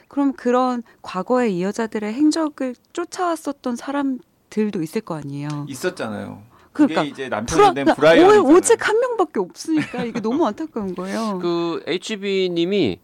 그럼 0.09 0.35
그런 0.35 0.83
과거의 1.01 1.57
이 1.57 1.63
여자들의 1.63 2.13
행적을 2.13 2.75
쫓아왔었던 2.93 3.77
사람들도 3.77 4.83
있을 4.83 5.01
거 5.01 5.17
아니에요. 5.17 5.67
있었잖아요. 5.69 6.43
그러니까 6.73 7.03
이제 7.05 7.29
남편이 7.29 7.59
불안, 7.59 7.75
된 7.75 7.85
그러니까 7.85 8.01
브라이언 8.01 8.39
오- 8.47 8.55
오직 8.55 8.87
한 8.89 8.99
명밖에 9.01 9.41
없으니까 9.41 10.05
이게 10.05 10.21
너무 10.21 10.47
안타까운 10.47 10.95
거예요. 10.95 11.39
그 11.43 11.83
혼비님이 11.87 13.01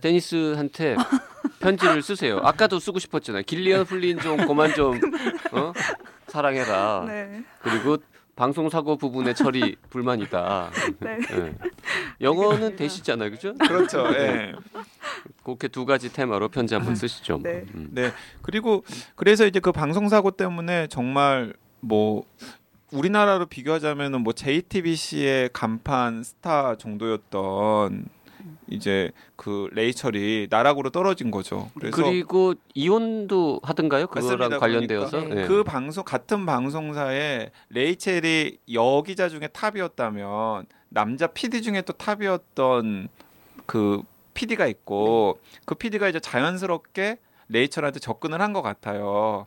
데니스한테 0.00 0.96
편지를 1.60 2.02
쓰세요. 2.02 2.40
아까도 2.42 2.78
쓰고 2.78 2.98
싶었잖아요. 2.98 3.42
길리언 3.46 3.84
플린 3.84 4.18
좀 4.18 4.36
그만 4.46 4.74
좀 4.74 4.98
어? 5.52 5.72
사랑해라. 6.28 7.04
네. 7.08 7.42
그리고 7.62 7.98
방송 8.36 8.68
사고 8.68 8.96
부분의 8.96 9.34
처리 9.34 9.76
불만이다. 9.88 10.70
네. 11.00 11.18
예. 11.32 11.54
영어는 12.20 12.76
되시잖아요, 12.76 13.30
그죠? 13.30 13.54
그렇죠. 13.54 14.06
예. 14.12 14.52
그렇게 15.42 15.68
두 15.68 15.86
가지 15.86 16.12
테마로 16.12 16.50
편지 16.50 16.74
한번 16.74 16.94
쓰시죠. 16.94 17.40
네. 17.42 17.64
음. 17.74 17.88
네. 17.92 18.12
그리고 18.42 18.84
그래서 19.14 19.46
이제 19.46 19.58
그 19.58 19.72
방송 19.72 20.08
사고 20.08 20.30
때문에 20.30 20.86
정말 20.88 21.54
뭐 21.80 22.24
우리나라로 22.92 23.46
비교하자면은 23.46 24.20
뭐 24.20 24.32
JTBC의 24.34 25.50
간판 25.52 26.22
스타 26.22 26.76
정도였던 26.76 28.06
이제 28.68 29.10
그 29.36 29.68
레이첼이 29.72 30.48
나락으로 30.50 30.90
떨어진 30.90 31.30
거죠. 31.30 31.70
그래서 31.78 31.96
그리고 32.02 32.54
이혼도 32.74 33.60
하던가요? 33.62 34.06
그거랑 34.06 34.38
맞습니다. 34.38 34.58
관련되어서. 34.58 35.10
그러니까. 35.18 35.34
네. 35.42 35.46
그 35.46 35.64
방송 35.64 36.04
같은 36.04 36.46
방송사에 36.46 37.50
레이첼이 37.70 38.58
여기자 38.72 39.28
중에 39.28 39.48
탑이었다면 39.52 40.66
남자 40.88 41.26
PD 41.26 41.62
중에 41.62 41.82
또 41.82 41.92
탑이었던 41.92 43.08
그 43.66 44.02
PD가 44.34 44.66
있고 44.66 45.38
그 45.64 45.74
PD가 45.74 46.08
이제 46.08 46.20
자연스럽게 46.20 47.18
레이첼한테 47.48 48.00
접근을 48.00 48.40
한 48.40 48.52
것 48.52 48.62
같아요. 48.62 49.46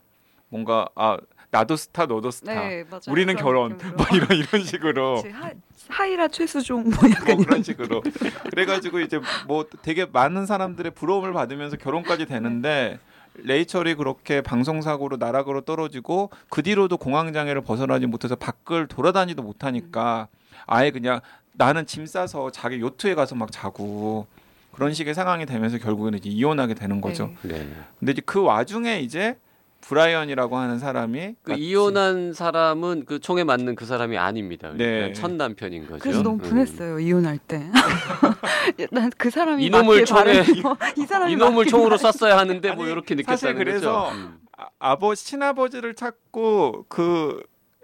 뭔가 0.49 0.87
아 0.95 1.17
나도 1.51 1.75
스타 1.75 2.05
너도 2.05 2.31
스타 2.31 2.53
네, 2.53 2.83
맞아요. 2.89 3.01
우리는 3.09 3.35
그런 3.35 3.77
결혼. 3.77 3.95
뭐 3.97 4.05
이런 4.13 4.37
이런 4.37 4.63
식으로 4.63 5.23
하, 5.31 5.51
하희라 5.87 6.27
최수종 6.27 6.83
뭐뭐 6.89 7.09
약간 7.09 7.27
이런 7.27 7.37
그런 7.45 7.63
식으로 7.63 8.03
그래가지고 8.51 8.99
이제 8.99 9.19
뭐 9.47 9.65
되게 9.81 10.05
많은 10.05 10.45
사람들의 10.45 10.91
부러움을 10.93 11.33
받으면서 11.33 11.77
결혼까지 11.77 12.25
되는데 12.27 12.99
레이첼이 13.35 13.95
그렇게 13.95 14.41
방송 14.41 14.81
사고로 14.81 15.17
나락으로 15.17 15.61
떨어지고 15.61 16.29
그 16.49 16.61
뒤로도 16.61 16.97
공황 16.97 17.33
장애를 17.33 17.61
벗어나지 17.61 18.05
못해서 18.05 18.35
밖을 18.35 18.87
돌아다니도 18.87 19.41
못하니까 19.41 20.27
아예 20.67 20.91
그냥 20.91 21.21
나는 21.53 21.85
짐 21.85 22.05
싸서 22.05 22.51
자기 22.51 22.79
요트에 22.79 23.15
가서 23.15 23.35
막 23.35 23.51
자고 23.51 24.27
그런 24.71 24.93
식의 24.93 25.15
상황이 25.15 25.45
되면서 25.45 25.77
결국에는 25.77 26.19
이제 26.19 26.29
이혼하게 26.29 26.73
되는 26.75 27.01
거죠. 27.01 27.31
네. 27.41 27.59
네. 27.59 27.69
근데 27.99 28.11
이제 28.11 28.21
그 28.25 28.41
와중에 28.41 28.99
이제 28.99 29.37
브라이언이라고 29.81 30.57
하는 30.57 30.77
사람이 30.79 31.35
그 31.43 31.53
이혼한 31.53 32.33
사람은 32.33 33.05
그 33.05 33.19
총에 33.19 33.43
맞는 33.43 33.75
그 33.75 33.85
사람이 33.85 34.17
아닙니다. 34.17 34.71
네. 34.75 34.99
그냥 34.99 35.13
첫 35.13 35.31
남편인 35.31 35.87
거죠. 35.87 35.99
그래서 35.99 36.21
너무 36.21 36.35
음. 36.35 36.39
분했어요 36.39 36.99
이혼할 36.99 37.37
때. 37.39 37.69
난 38.91 39.09
그 39.17 39.29
사람이 39.29 39.65
이놈을. 39.65 40.05
총에- 40.05 40.65
어, 40.65 40.77
이 40.97 41.05
사람이 41.05 41.31
이놈을 41.33 41.65
총으로. 41.65 41.97
쐈어야 41.97 42.37
하는데 42.37 42.71
뭐 42.73 42.83
아니, 42.83 42.91
이렇게 42.93 43.15
느꼈다는 43.15 43.57
그래서 43.57 44.03
거죠. 44.03 44.15
음. 44.15 44.37
아, 44.57 44.67
아버 44.79 45.15
친아버지를 45.15 45.95
찾고 45.95 46.85
그 46.89 47.41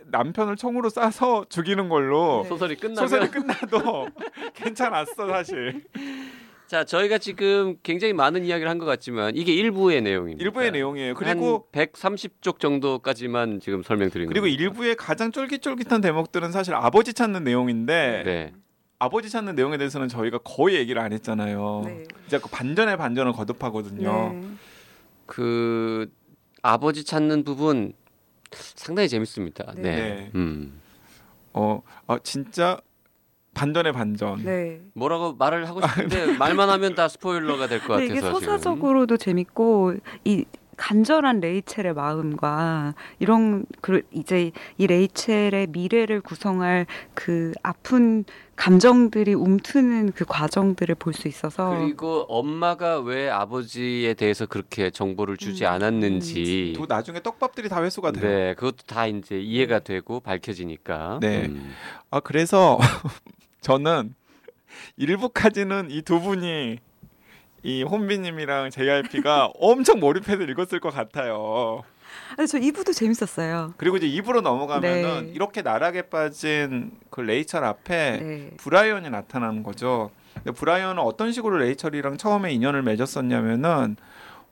남편을 0.07 0.55
총으로 0.57 0.89
쏴서 0.89 1.49
죽이는 1.49 1.89
걸로 1.89 2.41
네. 2.43 2.49
소설이 2.49 2.75
끝나면 2.75 3.07
소설이 3.07 3.29
끝나도 3.31 4.07
괜찮았어 4.53 5.27
사실 5.27 5.83
자 6.67 6.83
저희가 6.83 7.17
지금 7.19 7.77
굉장히 7.83 8.13
많은 8.13 8.43
이야기를 8.45 8.69
한 8.69 8.79
것 8.79 8.85
같지만 8.85 9.35
이게 9.35 9.53
일부의 9.53 10.01
내용입니다. 10.01 10.43
일부의 10.43 10.71
내용이에요. 10.71 11.13
그리고 11.13 11.67
그리고 11.71 11.91
130쪽 11.93 12.59
정도까지만 12.59 13.59
지금 13.59 13.83
설명드린 13.83 14.27
그리고 14.27 14.45
겁니다. 14.45 14.61
일부의 14.63 14.95
가장 14.95 15.31
쫄깃쫄깃한 15.31 16.01
대목들은 16.01 16.51
사실 16.51 16.73
아버지 16.73 17.13
찾는 17.13 17.43
내용인데 17.43 18.23
네. 18.25 18.53
아버지 18.97 19.29
찾는 19.29 19.55
내용에 19.55 19.77
대해서는 19.77 20.07
저희가 20.07 20.39
거의 20.39 20.75
얘기를 20.77 21.01
안 21.01 21.13
했잖아요. 21.13 21.83
네. 21.85 22.03
진짜 22.21 22.39
그 22.39 22.49
반전의 22.49 22.97
반전을 22.97 23.33
거듭하거든요. 23.33 24.33
네. 24.33 24.47
그 25.25 26.11
아버지 26.61 27.03
찾는 27.03 27.43
부분 27.43 27.93
상당히 28.51 29.07
재밌습니다. 29.07 29.73
네. 29.75 29.81
네. 29.81 29.95
네. 30.15 30.31
음. 30.35 30.81
어, 31.53 31.81
아, 32.07 32.17
진짜 32.23 32.79
반전의 33.55 33.93
반전. 33.93 34.43
네. 34.43 34.81
뭐라고 34.93 35.33
말을 35.33 35.67
하고 35.67 35.81
싶은데 35.81 36.37
말만 36.37 36.69
하면 36.69 36.93
다 36.93 37.07
스포일러가 37.07 37.67
될것 37.67 37.87
근데 37.97 38.07
같아서 38.09 38.13
이게 38.13 38.19
지금. 38.21 38.33
서사적으로도 38.57 39.17
재밌고 39.17 39.95
이 40.25 40.45
간절한 40.77 41.39
레이첼의 41.39 41.93
마음과 41.93 42.95
이런 43.19 43.65
그 43.79 44.01
이제 44.11 44.51
이 44.77 44.87
레이첼의 44.87 45.67
미래를 45.69 46.19
구성할 46.19 46.85
그 47.13 47.53
아픈 47.63 48.25
감정들이 48.57 49.33
움트는 49.35 50.11
그 50.11 50.25
과정들을 50.25 50.95
볼 50.95 51.13
수 51.13 51.29
있어서 51.29 51.77
그리고 51.79 52.25
엄마가 52.27 52.99
왜 52.99 53.29
아버지에 53.29 54.15
대해서 54.15 54.45
그렇게 54.47 54.89
정보를 54.89 55.37
주지 55.37 55.63
음, 55.63 55.69
않았는지 55.69 56.73
또 56.75 56.85
나중에 56.87 57.21
떡밥들이 57.21 57.69
다 57.69 57.81
회수가 57.81 58.11
돼요. 58.11 58.23
네, 58.29 58.53
그것도 58.55 58.83
다 58.85 59.07
이제 59.07 59.39
이해가 59.39 59.79
되고 59.79 60.19
밝혀지니까. 60.19 61.19
네. 61.21 61.45
음. 61.45 61.73
아 62.11 62.19
그래서 62.19 62.77
저는 63.65 64.13
1부까지는 64.97 65.89
이 65.89 66.03
두 66.03 66.21
분이 66.21 66.77
이 67.63 67.81
혼비님이랑 67.81 68.69
JRP가 68.69 69.49
엄청 69.59 69.99
몰입해서 69.99 70.43
읽었을 70.43 70.79
것 70.79 70.93
같아요. 70.93 71.81
아니, 72.37 72.47
저 72.47 72.59
2부도 72.59 72.93
재밌었어요. 72.93 73.73
그리고 73.77 73.97
이제 73.97 74.05
2부로 74.05 74.41
넘어가면은 74.41 75.25
네. 75.25 75.31
이렇게 75.33 75.63
나락에 75.63 76.03
빠진 76.03 76.91
그 77.09 77.21
레이첼 77.21 77.63
앞에 77.63 78.19
네. 78.21 78.51
브라이언이 78.57 79.09
나타나는 79.09 79.63
거죠. 79.63 80.11
근데 80.35 80.51
브라이언은 80.51 81.01
어떤 81.01 81.31
식으로 81.31 81.57
레이첼이랑 81.57 82.17
처음에 82.17 82.53
인연을 82.53 82.83
맺었었냐면은 82.83 83.95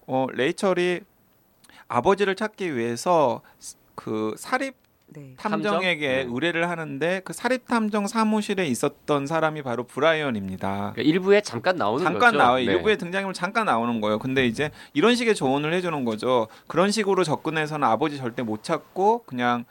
어 0.08 0.26
레이첼이 0.34 1.02
아버지를 1.88 2.34
찾기 2.34 2.76
위해서 2.76 3.42
그 3.94 4.34
사립 4.40 4.74
네. 5.14 5.36
탐정에게 5.38 6.08
탐정? 6.08 6.28
네. 6.28 6.34
의뢰를 6.34 6.70
하는데 6.70 7.22
그 7.24 7.34
사립 7.34 7.68
탐정 7.68 8.08
사무실에 8.08 8.66
있었던 8.68 9.28
사람이 9.28 9.62
바로 9.62 9.84
브라이언입니다. 9.84 10.94
그러니까 10.94 11.02
1부에 11.02 11.42
잠깐 11.42 11.76
나오는 11.78 12.04
잠깐 12.04 12.32
거죠. 12.32 12.38
나와요. 12.38 12.66
네. 12.66 12.74
1부의 12.74 12.98
등장인물 12.98 13.34
잠깐 13.34 13.66
나오는 13.66 14.02
거예요. 14.02 14.20
근데 14.20 14.46
이제 14.46 14.72
이런 14.94 15.16
식의 15.16 15.36
조언을 15.36 15.74
해주는 15.74 16.04
거죠. 16.06 16.48
그런 16.68 16.92
식으로 16.92 17.24
접근해서는 17.24 17.88
아버지 17.88 18.18
절대 18.18 18.44
못 18.44 18.64
찾고 18.64 19.24
그냥 19.26 19.66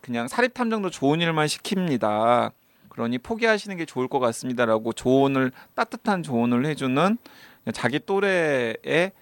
그냥 0.00 0.28
사립 0.28 0.54
탐정도 0.54 0.90
좋은 0.90 1.20
일만 1.20 1.46
시킵니다. 1.46 2.50
그러니 2.88 3.18
포기하시는 3.18 3.76
게 3.76 3.86
좋을 3.86 4.08
것 4.08 4.18
같습니다라고 4.18 4.92
조언을 4.92 5.52
따뜻한 5.74 6.22
조언을 6.22 6.66
해주는 6.66 7.16
자기 7.72 8.00
또래의 8.00 9.12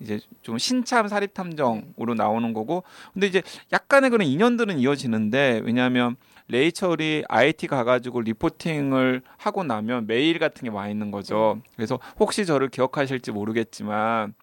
이제 0.00 0.20
좀 0.42 0.58
신참 0.58 1.08
사립 1.08 1.34
탐정으로 1.34 2.14
나오는 2.16 2.52
거고 2.52 2.84
근데 3.12 3.26
이제 3.26 3.42
약간의 3.72 4.10
그런 4.10 4.26
인연들은 4.26 4.78
이어지는데 4.78 5.62
왜냐하면 5.64 6.16
레이첼이 6.48 7.24
IT 7.28 7.66
가가지고 7.66 8.22
리포팅을 8.22 9.22
하고 9.36 9.64
나면 9.64 10.06
메일 10.06 10.38
같은 10.38 10.62
게 10.64 10.70
와 10.70 10.88
있는 10.88 11.10
거죠. 11.10 11.60
그래서 11.76 11.98
혹시 12.18 12.46
저를 12.46 12.68
기억하실지 12.68 13.32
모르겠지만 13.32 14.34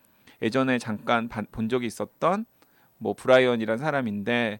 예전에 0.42 0.78
잠깐 0.78 1.30
반- 1.30 1.48
본 1.52 1.70
적이 1.70 1.88
있었던 1.88 2.46
뭐 2.98 3.14
브라이언이란 3.14 3.78
사람인데 3.78 4.60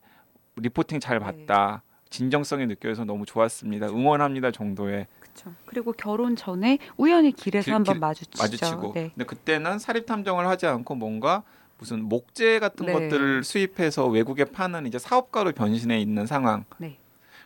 reporting 0.56 1.00
잘 1.00 1.20
봤다. 1.20 1.84
진정성이 2.10 2.66
느껴져서 2.68 3.04
너무 3.04 3.26
좋았습니다. 3.26 3.88
응원합니다 3.88 4.52
정도의 4.52 5.08
그렇죠. 5.36 5.54
그리고 5.66 5.92
결혼 5.92 6.36
전에 6.36 6.80
우연히 6.98 7.32
길에서 7.32 7.66
길- 7.66 7.74
한번 7.76 7.96
길- 7.96 8.00
마주치죠. 8.00 8.42
마주치고. 8.44 8.94
네. 8.94 9.10
근데 9.14 9.26
그때는 9.26 9.80
사립 9.80 10.06
탐정을 10.06 10.48
하지 10.48 10.66
않고 10.66 10.96
뭔가 10.96 11.44
무슨 11.78 12.04
목재 12.06 12.60
같은 12.60 12.86
네. 12.86 12.94
것들을 12.94 13.44
수입해서 13.44 14.08
외국에 14.08 14.46
파는 14.46 14.86
이제 14.88 14.98
사업가로 14.98 15.52
변신해 15.52 16.00
있는 16.00 16.26
상황. 16.26 16.64
네. 16.78 16.98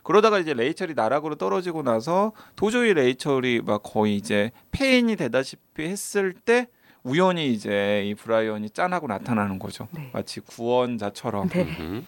그러다가 0.02 0.38
이제 0.38 0.54
레이첼이 0.54 0.94
나락으로 0.94 1.34
떨어지고 1.34 1.82
나서 1.82 2.32
도저히 2.56 2.94
레이첼이 2.94 3.60
막 3.64 3.82
거의 3.82 4.16
이제 4.16 4.50
폐인이 4.70 5.14
되다시피 5.16 5.82
했을 5.82 6.32
때 6.32 6.68
우연히 7.02 7.52
이제 7.52 8.04
이 8.06 8.14
브라이언이 8.14 8.70
짠하고 8.70 9.08
나타나는 9.08 9.58
거죠. 9.58 9.88
네. 9.90 10.10
마치 10.12 10.40
구원자처럼. 10.40 11.48
네. 11.50 12.02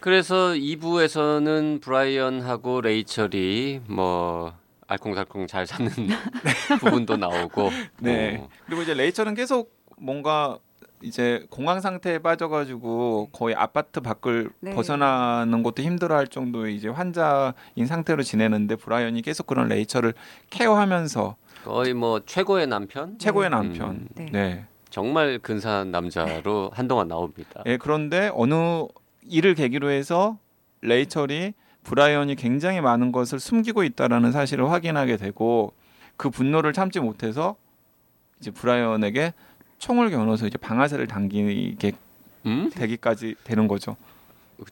그래서 0.00 0.52
2부에서는 0.52 1.80
브라이언하고 1.82 2.80
레이첼이 2.82 3.80
뭐 3.88 4.52
알콩달콩 4.88 5.46
잘 5.46 5.66
사는 5.66 5.90
부분도 6.80 7.16
나오고 7.16 7.70
네. 8.00 8.38
어, 8.40 8.48
그리고 8.66 8.82
이제 8.82 8.94
레이첼은 8.94 9.34
계속 9.34 9.76
뭔가 9.98 10.58
이제 11.02 11.46
공황 11.50 11.80
상태에 11.80 12.18
빠져가지고 12.18 13.28
거의 13.32 13.54
아파트 13.54 14.00
밖을 14.00 14.50
네. 14.60 14.74
벗어나는 14.74 15.62
것도 15.62 15.82
힘들어할 15.82 16.26
정도의 16.26 16.74
이제 16.74 16.88
환자인 16.88 17.86
상태로 17.86 18.22
지내는데 18.22 18.76
브라이언이 18.76 19.22
계속 19.22 19.46
그런 19.46 19.68
레이첼을 19.68 20.14
care하면서 20.50 21.36
거의 21.64 21.94
뭐 21.94 22.20
최고의 22.24 22.66
남편 22.66 23.18
최고의 23.18 23.50
네. 23.50 23.56
남편. 23.56 23.90
음, 23.90 24.08
네. 24.14 24.26
네. 24.32 24.64
정말 24.90 25.38
근사한 25.38 25.90
남자로 25.90 26.70
한동안 26.72 27.08
나옵니다. 27.08 27.62
예, 27.66 27.76
그런데 27.76 28.30
어느 28.32 28.86
일을 29.22 29.54
계기로 29.54 29.90
해서 29.90 30.38
레이첼이 30.80 31.52
브라이언이 31.84 32.36
굉장히 32.36 32.80
많은 32.80 33.12
것을 33.12 33.40
숨기고 33.40 33.82
있다라는 33.84 34.32
사실을 34.32 34.70
확인하게 34.70 35.16
되고 35.16 35.72
그 36.16 36.30
분노를 36.30 36.72
참지 36.72 37.00
못해서 37.00 37.56
이제 38.40 38.50
브라이언에게 38.50 39.32
총을 39.78 40.10
겨눠서 40.10 40.46
이제 40.46 40.58
방아쇠를 40.58 41.06
당기게 41.06 41.92
음? 42.46 42.70
되기까지 42.74 43.36
되는 43.44 43.68
거죠. 43.68 43.96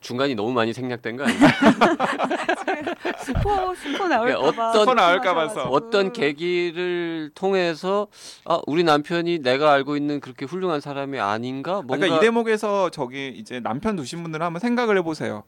중간이 0.00 0.34
너무 0.34 0.52
많이 0.52 0.72
생략된 0.72 1.16
거 1.16 1.22
아니에요? 1.24 1.38
스포 3.22 3.72
스포 3.76 4.08
나올까봐 4.08 4.70
어떤- 4.70 4.80
스포 4.80 4.94
나올까 4.94 5.34
봐서. 5.34 5.62
어떤 5.68 6.12
계기를 6.12 7.30
통해서 7.36 8.08
아 8.44 8.60
우리 8.66 8.82
남편이 8.82 9.40
내가 9.40 9.72
알고 9.72 9.96
있는 9.96 10.18
그렇게 10.18 10.44
훌륭한 10.44 10.80
사람이 10.80 11.20
아닌가? 11.20 11.74
뭔가 11.82 11.98
그러니까 11.98 12.16
이 12.16 12.20
대목에서 12.20 12.90
저기 12.90 13.28
이제 13.36 13.60
남편 13.60 13.94
두신 13.94 14.24
분들은 14.24 14.44
한번 14.44 14.58
생각을 14.58 14.98
해보세요. 14.98 15.44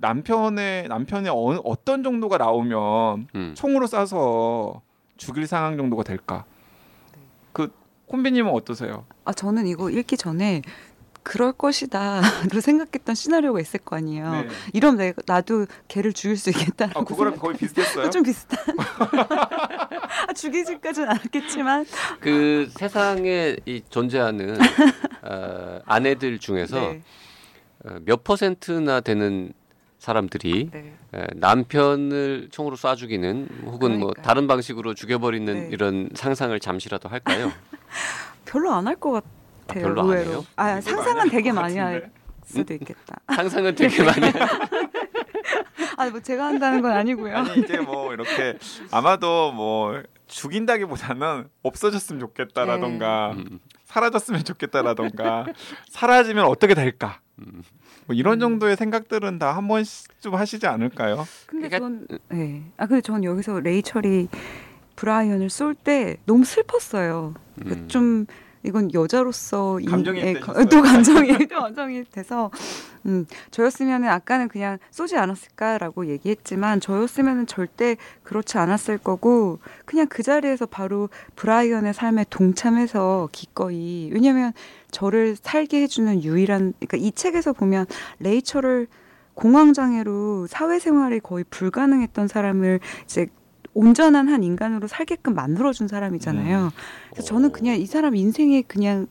남편의 0.00 0.88
남편의 0.88 1.30
어, 1.30 1.60
어떤 1.64 2.02
정도가 2.02 2.38
나오면 2.38 3.28
음. 3.34 3.54
총으로 3.56 3.86
쏴서 3.86 4.80
죽일 5.16 5.46
상황 5.46 5.76
정도가 5.76 6.02
될까? 6.02 6.44
그 7.52 7.70
콤비님은 8.06 8.50
어떠세요? 8.52 9.04
아 9.24 9.32
저는 9.32 9.66
이거 9.66 9.90
읽기 9.90 10.16
전에 10.16 10.62
그럴 11.22 11.52
것이다로 11.52 12.22
생각했던 12.62 13.14
시나리오가 13.14 13.60
있을 13.60 13.80
거 13.80 13.96
아니에요. 13.96 14.32
네. 14.32 14.48
이러면 14.72 14.96
내가 14.98 15.22
나도 15.26 15.66
걔를 15.88 16.14
죽일 16.14 16.38
수 16.38 16.48
있겠다. 16.50 16.90
아 16.94 17.04
그거랑 17.04 17.36
거의 17.36 17.56
비슷했어요. 17.58 18.08
좀 18.10 18.22
비슷한. 18.22 18.58
아, 20.28 20.32
죽이지까지는 20.32 21.08
않았겠지만. 21.10 21.84
그 22.20 22.68
세상에 22.70 23.56
이 23.66 23.82
존재하는 23.90 24.56
어, 25.22 25.80
아내들 25.84 26.38
중에서 26.38 26.80
네. 26.80 27.02
어, 27.84 27.98
몇 28.04 28.24
퍼센트나 28.24 29.00
되는 29.00 29.52
사람들이 30.00 30.70
네. 30.72 30.94
에, 31.14 31.26
남편을 31.36 32.48
총으로 32.50 32.74
쏴 32.76 32.96
죽이는 32.96 33.48
혹은 33.66 33.98
뭐 34.00 34.08
그러니까요. 34.10 34.24
다른 34.24 34.46
방식으로 34.48 34.94
죽여버리는 34.94 35.54
네. 35.54 35.68
이런 35.70 36.08
상상을 36.14 36.58
잠시라도 36.58 37.08
할까요? 37.08 37.52
별로 38.46 38.72
안 38.72 38.86
할 38.88 38.96
것 38.96 39.12
같아요. 39.66 39.84
별로 39.84 40.00
안 40.00 40.06
의외로. 40.08 40.30
해요? 40.32 40.44
아 40.56 40.80
상상은 40.82 41.28
되게 41.28 41.52
많이 41.52 41.76
할? 41.78 42.10
수도 42.44 42.74
있겠다. 42.74 43.16
상상은 43.32 43.74
되게 43.76 44.02
많이 44.02 44.24
해요. 44.26 44.32
아뭐 45.96 46.20
제가 46.20 46.46
한다는 46.46 46.80
건 46.82 46.92
아니고요. 46.92 47.36
아니 47.36 47.60
이제 47.60 47.78
뭐 47.78 48.12
이렇게 48.12 48.58
아마도 48.90 49.52
뭐 49.52 50.02
죽인다기보다는 50.26 51.48
없어졌으면 51.62 52.20
좋겠다라던가 52.20 53.32
음, 53.36 53.58
사라졌으면 53.84 54.44
좋겠다라던가 54.44 55.46
사라지면 55.90 56.46
어떻게 56.46 56.74
될까? 56.74 57.20
음. 57.40 57.62
뭐 58.06 58.14
이런 58.16 58.34
음. 58.34 58.40
정도의 58.40 58.76
생각들은 58.76 59.38
다 59.38 59.52
한 59.52 59.66
번쯤 59.68 60.34
하시지 60.34 60.66
않을까요? 60.66 61.26
근데 61.46 61.68
그러니까- 61.68 61.78
전 61.78 62.18
네. 62.30 62.62
아 62.76 62.86
근데 62.86 63.00
전 63.00 63.24
여기서 63.24 63.60
레이첼이 63.60 64.28
브라이언을 64.96 65.48
쏠 65.50 65.74
때 65.74 66.16
너무 66.26 66.44
슬펐어요. 66.44 67.34
음. 67.64 67.88
좀 67.88 68.26
이건 68.62 68.92
여자로서 68.92 69.80
이- 69.80 69.86
감정이입 69.86 70.24
예? 70.24 70.34
또 70.70 70.82
감정이 70.82 71.28
또 71.48 71.60
감정이 71.60 72.04
돼서 72.10 72.50
음, 73.06 73.26
저였으면은 73.50 74.08
아까는 74.08 74.48
그냥 74.48 74.78
쏘지 74.90 75.16
않았을까라고 75.16 76.06
얘기했지만 76.06 76.80
저였으면은 76.80 77.46
절대 77.46 77.96
그렇지 78.22 78.58
않았을 78.58 78.98
거고 78.98 79.58
그냥 79.84 80.06
그 80.08 80.22
자리에서 80.22 80.66
바로 80.66 81.08
브라이언의 81.36 81.94
삶에 81.94 82.26
동참해서 82.30 83.28
기꺼이 83.32 84.10
왜냐면 84.12 84.52
저를 84.90 85.36
살게 85.36 85.82
해주는 85.82 86.22
유일한 86.24 86.74
그러니까 86.78 86.96
이 86.96 87.12
책에서 87.12 87.52
보면 87.52 87.86
레이첼을 88.18 88.88
공황장애로 89.34 90.46
사회생활이 90.48 91.20
거의 91.20 91.44
불가능했던 91.48 92.28
사람을 92.28 92.80
이제 93.04 93.28
온전한 93.72 94.28
한 94.28 94.42
인간으로 94.42 94.88
살게끔 94.88 95.34
만들어준 95.34 95.88
사람이잖아요. 95.88 96.70
그래서 97.10 97.26
저는 97.26 97.52
그냥 97.52 97.76
이 97.76 97.86
사람 97.86 98.16
인생에 98.16 98.62
그냥 98.62 99.06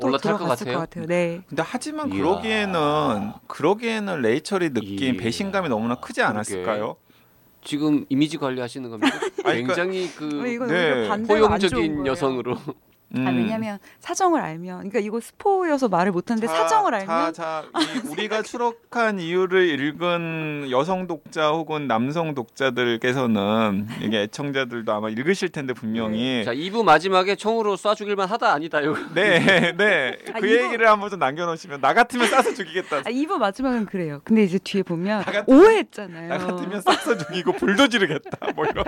올라탈 0.00 0.32
것 0.32 0.38
들어갔을 0.38 0.66
것 0.66 0.70
같아요? 0.72 0.78
같아요. 0.78 1.06
네. 1.06 1.42
근데 1.48 1.62
하지만 1.64 2.08
이야. 2.12 2.16
그러기에는 2.16 3.32
그러기에는 3.46 4.22
레이첼이 4.22 4.70
느낀 4.72 5.14
이야. 5.14 5.20
배신감이 5.20 5.68
너무나 5.68 5.96
크지 5.96 6.22
않았을까요? 6.22 6.96
지금 7.64 8.06
이미지 8.08 8.38
관리하시는 8.38 8.88
겁니까? 8.88 9.16
아니, 9.44 9.62
그러니까- 9.62 9.74
굉장히 9.74 10.08
그 10.16 10.40
어, 10.42 10.46
이건 10.46 10.68
네. 10.68 11.08
포용적인. 11.26 12.06
여성으로 12.06 12.56
음. 13.14 13.24
아, 13.26 13.30
왜냐면 13.30 13.78
사정을 14.00 14.40
알면 14.40 14.78
그러니까 14.78 14.98
이거 14.98 15.20
스포여서 15.20 15.88
말을 15.88 16.10
못하는데 16.12 16.46
자, 16.48 16.52
사정을 16.52 16.92
알면 16.94 17.32
자, 17.32 17.32
자, 17.32 17.64
이 17.80 18.08
우리가 18.08 18.42
추록한 18.42 19.20
이유를 19.20 19.68
읽은 19.80 20.68
여성 20.70 21.06
독자 21.06 21.50
혹은 21.50 21.86
남성 21.86 22.34
독자들께서는 22.34 23.86
이게 24.02 24.22
애청자들도 24.22 24.92
아마 24.92 25.08
읽으실 25.08 25.50
텐데 25.50 25.72
분명히 25.72 26.44
자 26.44 26.52
2부 26.52 26.82
마지막에 26.84 27.36
총으로 27.36 27.76
쏴 27.76 27.94
죽일만 27.96 28.28
하다 28.28 28.52
아니다 28.52 28.80
이거 28.80 28.96
네, 29.14 29.72
네. 29.76 30.18
아, 30.34 30.40
그 30.40 30.46
이거- 30.48 30.64
얘기를 30.64 30.88
한번 30.88 31.08
좀 31.10 31.18
남겨놓으시면 31.20 31.80
나 31.80 31.94
같으면 31.94 32.26
쏴서 32.28 32.56
죽이겠다. 32.56 32.96
아, 32.98 33.02
2부 33.02 33.38
마지막은 33.38 33.86
그래요. 33.86 34.20
근데 34.24 34.42
이제 34.42 34.58
뒤에 34.58 34.82
보면 34.82 35.22
나 35.24 35.24
같으면- 35.32 35.48
오해했잖아요. 35.48 36.28
나 36.28 36.38
같으면 36.38 36.80
쏴서 36.82 37.24
죽이고 37.26 37.52
불도 37.52 37.88
지르겠다. 37.88 38.52
뭐 38.54 38.64
이런. 38.66 38.84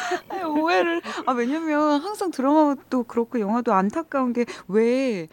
아니, 0.28 0.42
오해를. 0.44 1.02
아 1.26 1.32
왜냐면 1.32 2.00
항상 2.00 2.30
드라마도 2.30 3.04
그렇고 3.04 3.40
영화도 3.40 3.72
안타까운 3.72 4.32
게 4.32 4.44
왜 4.68 5.28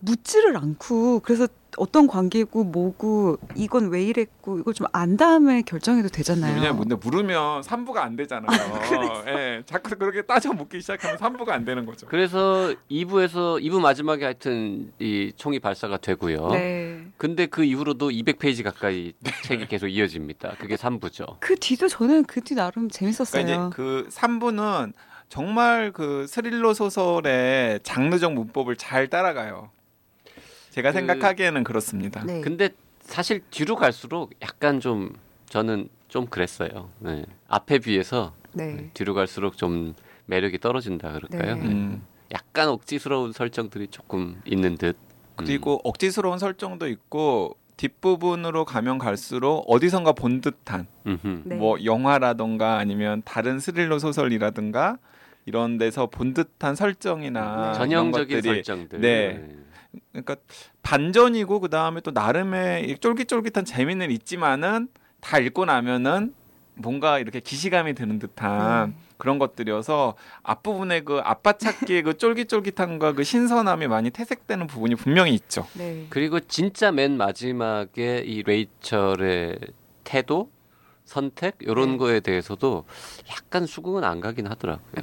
묻지를 0.00 0.56
않고 0.56 1.20
그래서 1.20 1.48
어떤 1.78 2.06
관계고 2.06 2.64
뭐고 2.64 3.38
이건 3.56 3.88
왜 3.90 4.02
이랬고 4.04 4.58
이걸 4.58 4.74
좀 4.74 4.86
안 4.92 5.16
다음에 5.16 5.62
결정해도 5.62 6.08
되잖아요. 6.08 6.54
왜냐면 6.54 6.80
근데 6.80 6.94
물으면 6.96 7.62
삼부가 7.62 8.04
안 8.04 8.14
되잖아요. 8.16 9.24
예, 9.28 9.62
자꾸 9.64 9.96
그렇게 9.96 10.22
따져 10.22 10.52
묻기 10.52 10.80
시작하면 10.80 11.16
삼부가 11.16 11.54
안 11.54 11.64
되는 11.64 11.86
거죠. 11.86 12.06
그래서 12.08 12.74
2부에서 12.90 13.62
2부 13.62 13.80
마지막에 13.80 14.24
하여튼 14.24 14.92
이 14.98 15.32
총이 15.36 15.60
발사가 15.60 15.96
되고요. 15.96 16.48
네. 16.50 17.06
근데 17.16 17.46
그 17.46 17.64
이후로도 17.64 18.10
200페이지 18.10 18.62
가까이 18.62 19.14
책이 19.44 19.66
계속 19.68 19.88
이어집니다. 19.88 20.56
그게 20.58 20.76
3부죠. 20.76 21.36
그 21.40 21.54
뒤도 21.56 21.88
저는 21.88 22.24
그 22.24 22.42
뒤 22.42 22.54
나름 22.54 22.90
재밌었어요. 22.90 23.44
그러니까 23.44 23.68
이제 23.68 23.76
그 23.76 24.08
3부는 24.10 24.92
정말 25.28 25.92
그 25.92 26.26
스릴러 26.28 26.74
소설의 26.74 27.80
장르적 27.82 28.34
문법을 28.34 28.76
잘 28.76 29.08
따라가요. 29.08 29.70
제가 30.72 30.90
그- 30.90 30.98
생각하기에는 30.98 31.64
그렇습니다. 31.64 32.24
네. 32.24 32.40
근데 32.40 32.70
사실 33.00 33.42
뒤로 33.50 33.76
갈수록 33.76 34.32
약간 34.42 34.80
좀 34.80 35.14
저는 35.48 35.88
좀 36.08 36.26
그랬어요. 36.26 36.88
네. 36.98 37.24
앞에 37.48 37.78
비해서 37.78 38.32
네. 38.54 38.90
뒤로 38.94 39.12
갈수록 39.14 39.56
좀 39.58 39.94
매력이 40.26 40.58
떨어진다 40.58 41.12
그럴까요? 41.12 41.56
네. 41.56 41.62
음. 41.62 42.02
약간 42.32 42.68
억지스러운 42.70 43.32
설정들이 43.32 43.88
조금 43.88 44.40
있는 44.46 44.76
듯. 44.76 44.96
음. 44.96 45.36
그리고 45.36 45.78
억지스러운 45.84 46.38
설정도 46.38 46.88
있고 46.88 47.56
뒷부분으로 47.76 48.64
가면 48.64 48.96
갈수록 48.98 49.64
어디선가 49.68 50.12
본 50.12 50.40
듯한. 50.40 50.86
네. 51.04 51.54
뭐 51.56 51.84
영화라던가 51.84 52.78
아니면 52.78 53.20
다른 53.26 53.58
스릴러 53.58 53.98
소설이라든가 53.98 54.98
이런 55.44 55.76
데서 55.76 56.06
본 56.06 56.32
듯한 56.32 56.76
설정이나 56.76 57.40
네. 57.40 57.62
이런 57.62 57.74
전형적인 57.74 58.36
것들이 58.36 58.54
설정들. 58.54 59.00
네. 59.00 59.46
그러니까 60.12 60.36
반전이고 60.82 61.60
그 61.60 61.68
다음에 61.68 62.00
또 62.00 62.10
나름의 62.10 62.88
이 62.88 62.98
쫄깃쫄깃한 62.98 63.64
재미는 63.64 64.10
있지만은 64.10 64.88
다 65.20 65.38
읽고 65.38 65.64
나면은 65.64 66.34
뭔가 66.74 67.18
이렇게 67.18 67.40
기시감이 67.40 67.94
드는 67.94 68.18
듯한 68.18 68.90
네. 68.90 68.96
그런 69.18 69.38
것들이어서 69.38 70.14
앞부분에 70.42 71.00
그 71.02 71.20
아빠 71.22 71.52
찾기의 71.52 72.02
그 72.02 72.16
쫄깃쫄깃함과 72.16 73.12
그 73.12 73.24
신선함이 73.24 73.86
많이 73.88 74.10
퇴색되는 74.10 74.66
부분이 74.66 74.94
분명히 74.96 75.34
있죠. 75.34 75.66
네. 75.74 76.06
그리고 76.08 76.40
진짜 76.40 76.90
맨 76.90 77.16
마지막에 77.16 78.22
이 78.26 78.42
레이첼의 78.42 79.58
태도, 80.04 80.50
선택 81.04 81.56
이런 81.60 81.92
네. 81.92 81.96
거에 81.98 82.20
대해서도 82.20 82.84
약간 83.30 83.66
수긍은 83.66 84.02
안 84.02 84.20
가긴 84.20 84.46
하더라고요. 84.46 85.02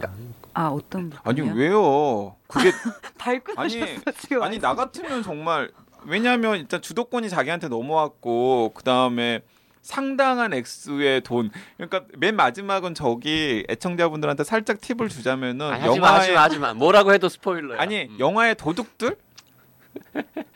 아 0.54 0.68
어떤 0.68 1.12
아니 1.24 1.42
부분이요? 1.42 1.54
왜요? 1.56 2.36
그게 2.48 2.72
아니, 3.56 3.80
나셨어 3.80 4.12
지금. 4.20 4.44
아니 4.44 4.60
나 4.60 4.76
같으면 4.76 5.24
정말 5.24 5.72
왜냐하면 6.06 6.58
일단 6.58 6.82
주도권이 6.82 7.30
자기한테 7.30 7.68
넘어왔고 7.68 8.72
그 8.74 8.84
다음에 8.84 9.42
상당한 9.82 10.54
액수의 10.54 11.22
돈. 11.22 11.52
그러니까 11.78 12.04
맨 12.18 12.36
마지막은 12.36 12.94
저기 12.94 13.66
애청자분들한테 13.70 14.44
살짝 14.44 14.82
팁을 14.82 15.10
주자면은 15.10 15.66
아니, 15.68 15.82
하지마, 15.82 16.14
하지마, 16.16 16.42
하지마. 16.44 16.74
뭐라고 16.76 17.14
해도 17.14 17.28
스포일러야. 17.30 17.82
아니 17.82 18.04
음. 18.04 18.18
영화의 18.20 18.56
도둑들 18.56 19.16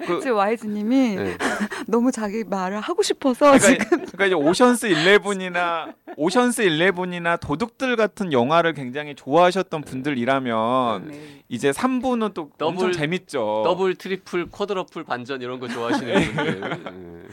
그 0.06 0.20
지금 0.22 0.38
와이즈님이 0.38 1.16
네. 1.16 1.38
너무 1.88 2.12
자기 2.12 2.44
말을 2.44 2.80
하고 2.82 3.02
싶어서 3.04 3.52
그러니까, 3.58 3.68
지금 3.68 3.98
그러니까 4.06 4.26
이제 4.26 4.36
오션스 4.36 4.90
11이나 4.90 5.94
오션스 6.18 6.64
11이나 6.64 7.40
도둑들 7.40 7.96
같은 7.96 8.32
영화를 8.34 8.74
굉장히 8.74 9.16
좋아하셨던 9.16 9.82
분들이라면 9.84 11.08
네. 11.08 11.42
이제 11.50 11.72
3부는 11.72 12.34
또 12.34 12.50
엄청 12.60 12.88
더블- 12.88 12.94
재밌죠. 12.94 13.64
더블, 13.66 13.96
트리플, 13.96 14.50
quadruple 14.50 15.04
반전 15.04 15.42
이런 15.42 15.60
거 15.60 15.68
좋아하시는 15.68 16.14
분들. 16.36 16.64
음. 16.88 17.30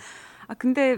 아 0.48 0.54
근데 0.54 0.96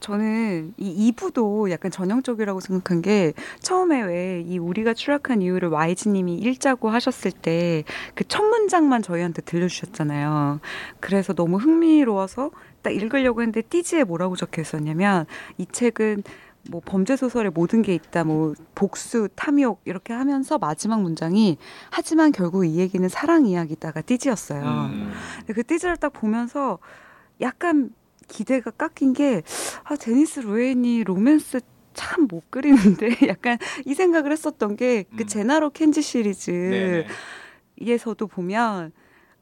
저는 0.00 0.74
이 0.76 1.12
2부도 1.12 1.70
약간 1.70 1.90
전형적이라고 1.90 2.60
생각한 2.60 3.02
게 3.02 3.32
처음에 3.60 4.02
왜 4.02 4.42
이 4.46 4.58
우리가 4.58 4.94
추락한 4.94 5.42
이유를 5.42 5.68
YG님이 5.72 6.34
읽자고 6.36 6.90
하셨을 6.90 7.32
때 7.32 7.84
그 8.14 8.24
첫 8.28 8.42
문장만 8.44 9.02
저희한테 9.02 9.42
들려주셨잖아요. 9.42 10.60
그래서 11.00 11.32
너무 11.32 11.56
흥미로워서 11.58 12.50
딱 12.82 12.90
읽으려고 12.94 13.40
했는데 13.42 13.62
띠지에 13.62 14.04
뭐라고 14.04 14.36
적혀 14.36 14.62
있었냐면 14.62 15.26
이 15.58 15.66
책은 15.70 16.22
뭐 16.70 16.80
범죄 16.84 17.16
소설에 17.16 17.48
모든 17.48 17.82
게 17.82 17.94
있다, 17.94 18.24
뭐 18.24 18.54
복수, 18.74 19.28
탐욕 19.36 19.80
이렇게 19.84 20.12
하면서 20.12 20.58
마지막 20.58 21.00
문장이 21.00 21.58
하지만 21.90 22.32
결국 22.32 22.64
이 22.64 22.76
얘기는 22.78 23.08
사랑 23.08 23.46
이야기다가 23.46 24.00
띠지였어요. 24.02 24.62
음. 24.92 25.12
그 25.46 25.62
띠지를 25.62 25.96
딱 25.96 26.12
보면서 26.12 26.78
약간 27.40 27.90
기대가 28.28 28.70
깎인 28.70 29.12
게 29.12 29.42
아, 29.84 29.96
데니스 29.96 30.40
루헤인이 30.40 31.04
로맨스 31.04 31.60
참 31.94 32.26
못 32.28 32.42
그리는데 32.50 33.08
약간 33.28 33.56
이 33.86 33.94
생각을 33.94 34.30
했었던 34.32 34.76
게 34.76 35.04
그 35.16 35.22
음. 35.22 35.26
제나로 35.26 35.70
켄지 35.70 36.02
시리즈에서도. 36.02 37.06
보면 38.26 38.92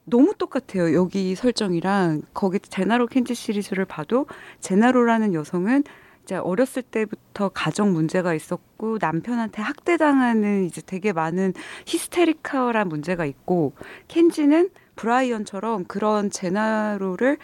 너무 0.05 0.33
똑같아요. 0.37 0.93
여기 0.93 1.35
설정이랑 1.35 2.21
거기 2.33 2.59
제나로 2.59 3.07
켄지 3.07 3.33
시리즈를 3.33 3.83
봐도 3.85 4.27
제나로라는 4.61 5.33
여성은 5.33 5.83
이제 6.23 6.35
어렸을 6.35 6.81
때부터 6.81 7.49
가정 7.49 7.91
문제가 7.93 8.33
있었고 8.33 8.97
남편한테 9.01 9.61
학대당하는 9.61 10.65
이제 10.65 10.81
되게 10.85 11.11
많은 11.13 11.53
hysterical한 11.85 12.87
문제가 12.87 13.25
있고 13.25 13.73
켄지는 14.07 14.69
브라이언처럼 14.95 15.85
그런 15.85 16.29
제나로를 16.31 17.37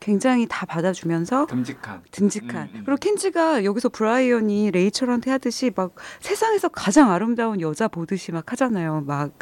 굉장히 0.00 0.46
다 0.48 0.66
받아주면서 0.66 1.46
듬직한. 1.46 2.02
듬직한. 2.10 2.62
음, 2.72 2.78
음. 2.78 2.82
그리고 2.86 2.98
켄지가 2.98 3.64
여기서 3.64 3.90
브라이언이 3.90 4.70
레이첼한테 4.70 5.30
하듯이 5.30 5.70
막 5.76 5.94
세상에서 6.20 6.68
가장 6.68 7.12
아름다운 7.12 7.60
여자 7.60 7.86
보듯이 7.86 8.32
막 8.32 8.50
하잖아요. 8.50 9.04
막 9.06 9.32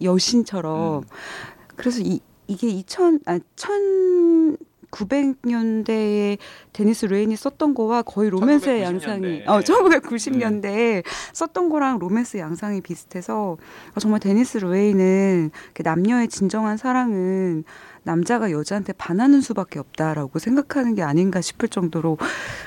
여신처럼. 0.00 1.02
음. 1.02 1.08
그래서 1.76 2.00
이 2.00 2.20
이게 2.46 2.68
2000 2.68 3.20
아, 3.26 3.38
1900년대에 4.90 6.38
데니스 6.72 7.06
루헤인이 7.06 7.34
썼던 7.36 7.74
거와 7.74 8.02
거의 8.02 8.30
로맨스의 8.30 8.82
1990년대. 8.82 8.84
양상이 8.84 9.42
어 9.46 9.60
네. 9.60 9.64
1990년대에 9.64 11.02
썼던 11.32 11.68
거랑 11.70 11.98
로맨스 11.98 12.36
양상이 12.36 12.80
비슷해서 12.82 13.56
아, 13.94 14.00
정말 14.00 14.20
데니스 14.20 14.58
루헤인은 14.58 15.50
그 15.72 15.82
남녀의 15.82 16.28
진정한 16.28 16.76
사랑은 16.76 17.64
남자가 18.08 18.50
여자한테 18.50 18.92
반하는 18.94 19.40
수밖에 19.40 19.78
없다라고 19.78 20.38
생각하는 20.38 20.94
게 20.94 21.02
아닌가 21.02 21.40
싶을 21.40 21.68
정도로 21.68 22.18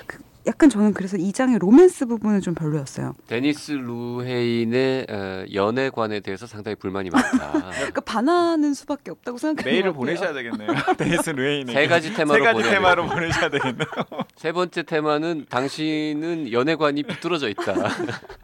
그 0.08 0.18
약간 0.48 0.70
저는 0.70 0.94
그래서 0.94 1.18
이 1.18 1.34
장의 1.34 1.60
로맨스 1.60 2.06
부분은 2.06 2.40
좀 2.40 2.56
별로였어요. 2.56 3.16
데니스 3.28 3.74
루헤인의 3.74 5.08
어, 5.10 5.46
연애관에 5.54 6.22
대해서 6.22 6.48
상당히 6.48 6.76
불만이 6.76 7.10
많다. 7.10 7.52
그러니까 7.76 8.00
반하는 8.02 8.74
수밖에 8.74 9.12
없다고 9.12 9.38
생각하는 9.40 9.70
메일을. 9.70 9.92
보내셔야 9.92 10.32
되겠네요. 10.32 10.70
데니스 10.98 11.32
루헤인에게. 11.32 11.74
세 11.78 11.88
가지 11.88 12.14
테마로 12.14 12.40
세 12.40 12.46
가지 12.46 12.54
보내야 12.62 12.72
테마로 12.76 13.08
보내셔야 13.08 13.50
되겠네요. 13.50 13.88
세 14.38 14.54
번째 14.54 14.84
테마는 14.84 15.48
당신은 15.50 16.54
연애관이 16.54 17.04
비뚤어져 17.04 17.50
있다. 17.50 17.74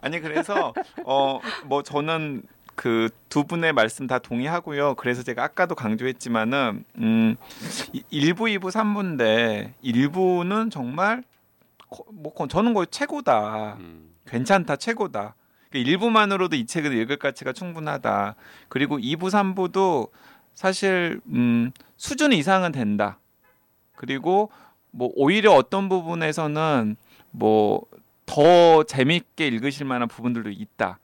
아니 0.01 0.19
그래서 0.19 0.73
어 1.05 1.39
뭐 1.65 1.83
저는 1.83 2.43
그 2.75 3.09
두 3.29 3.43
분의 3.45 3.73
말씀 3.73 4.05
다 4.07 4.19
동의하고요. 4.19 4.93
그래서 4.95 5.23
제가 5.23 5.43
아까도 5.43 5.73
강조했지만은 5.75 6.83
음 6.97 7.35
1부, 8.11 8.41
2부, 8.59 8.69
3부인데 8.71 9.73
1부는 9.83 10.69
정말 10.71 11.23
거- 11.89 12.05
뭐 12.11 12.33
거- 12.33 12.47
저는 12.47 12.73
거의 12.75 12.87
최고다. 12.91 13.77
음. 13.79 14.13
괜찮다. 14.27 14.75
최고다. 14.75 15.35
그 15.71 15.79
1부만으로도 15.79 16.53
이 16.53 16.65
책을 16.67 16.93
읽을 16.93 17.17
가치가 17.17 17.51
충분하다. 17.53 18.35
그리고 18.69 18.97
2부, 18.99 19.29
3부도 19.31 20.09
사실 20.53 21.19
음 21.27 21.71
수준 21.97 22.31
이상은 22.33 22.71
된다. 22.71 23.17
그리고 23.95 24.51
뭐 24.91 25.11
오히려 25.15 25.53
어떤 25.53 25.89
부분에서는 25.89 26.95
뭐 27.31 27.81
더 28.25 28.83
재밌게 28.85 29.47
읽으실 29.47 29.85
만한 29.85 30.07
부분들도 30.07 30.49
있다. 30.49 30.97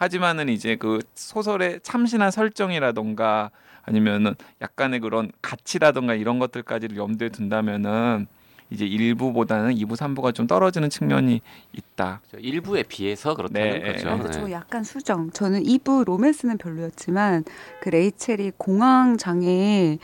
하지만은 0.00 0.48
이제 0.48 0.76
그 0.76 1.00
소설의 1.14 1.80
참신한 1.82 2.30
설정이라던가 2.30 3.50
아니면은 3.82 4.34
약간의 4.62 5.00
그런 5.00 5.30
가치라던가 5.42 6.14
이런 6.14 6.38
것들까지를 6.38 6.96
염두에 6.96 7.28
둔다면은 7.28 8.26
이제 8.70 8.86
1부보다는 8.86 9.76
2부, 9.76 9.96
3부가 9.96 10.34
좀 10.34 10.46
떨어지는 10.46 10.88
측면이 10.88 11.42
있다. 11.72 12.22
저 12.30 12.38
일부에 12.38 12.82
비해서 12.84 13.34
그렇다는 13.34 13.82
네, 13.82 13.92
거죠. 13.92 14.08
아, 14.08 14.16
근데 14.16 14.30
저 14.30 14.46
네. 14.46 14.52
약간 14.52 14.84
수정. 14.84 15.30
저는 15.32 15.64
2부 15.64 16.06
로맨스는 16.06 16.56
별로였지만 16.56 17.44
그 17.82 17.90
레이첼이 17.90 18.52
공황 18.56 19.18
장애로 19.18 19.98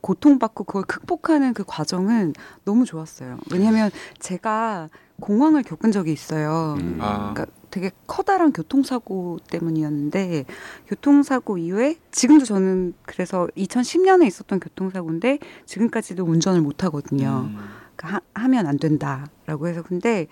고통받고 0.00 0.62
그걸 0.62 0.84
극복하는 0.84 1.54
그 1.54 1.64
과정은 1.66 2.34
너무 2.64 2.84
좋았어요. 2.84 3.38
왜냐하면 3.50 3.90
제가 4.20 4.90
공황을 5.20 5.64
겪은 5.64 5.90
적이 5.90 6.12
있어요. 6.12 6.76
음. 6.78 6.98
아. 7.00 7.32
그러니까 7.32 7.46
되게 7.74 7.90
커다란 8.06 8.52
교통사고 8.52 9.38
때문이었는데 9.50 10.44
교통사고 10.86 11.58
이후에 11.58 11.96
지금도 12.12 12.44
저는 12.44 12.94
그래서 13.04 13.48
2010년에 13.56 14.24
있었던 14.28 14.60
교통사고인데 14.60 15.40
지금까지도 15.66 16.24
운전을 16.24 16.60
못 16.60 16.84
하거든요. 16.84 17.48
음. 17.50 17.58
그러니까 17.96 18.22
하, 18.34 18.42
하면 18.44 18.68
안 18.68 18.78
된다라고 18.78 19.66
해서 19.66 19.82
근데 19.82 20.28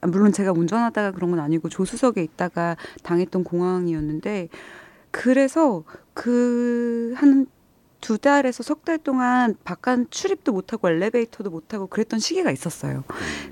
물론 0.00 0.30
제가 0.30 0.52
운전하다가 0.52 1.10
그런 1.10 1.32
건 1.32 1.40
아니고 1.40 1.70
조수석에 1.70 2.22
있다가 2.22 2.76
당했던 3.02 3.42
공황이었는데 3.42 4.48
그래서 5.10 5.82
그 6.14 7.14
한 7.16 7.46
두 8.06 8.18
달에서 8.18 8.62
석 8.62 8.84
달 8.84 8.98
동안 8.98 9.56
바깥 9.64 10.12
출입도 10.12 10.52
못하고 10.52 10.88
엘리베이터도 10.88 11.50
못하고 11.50 11.88
그랬던 11.88 12.20
시기가 12.20 12.52
있었어요. 12.52 13.02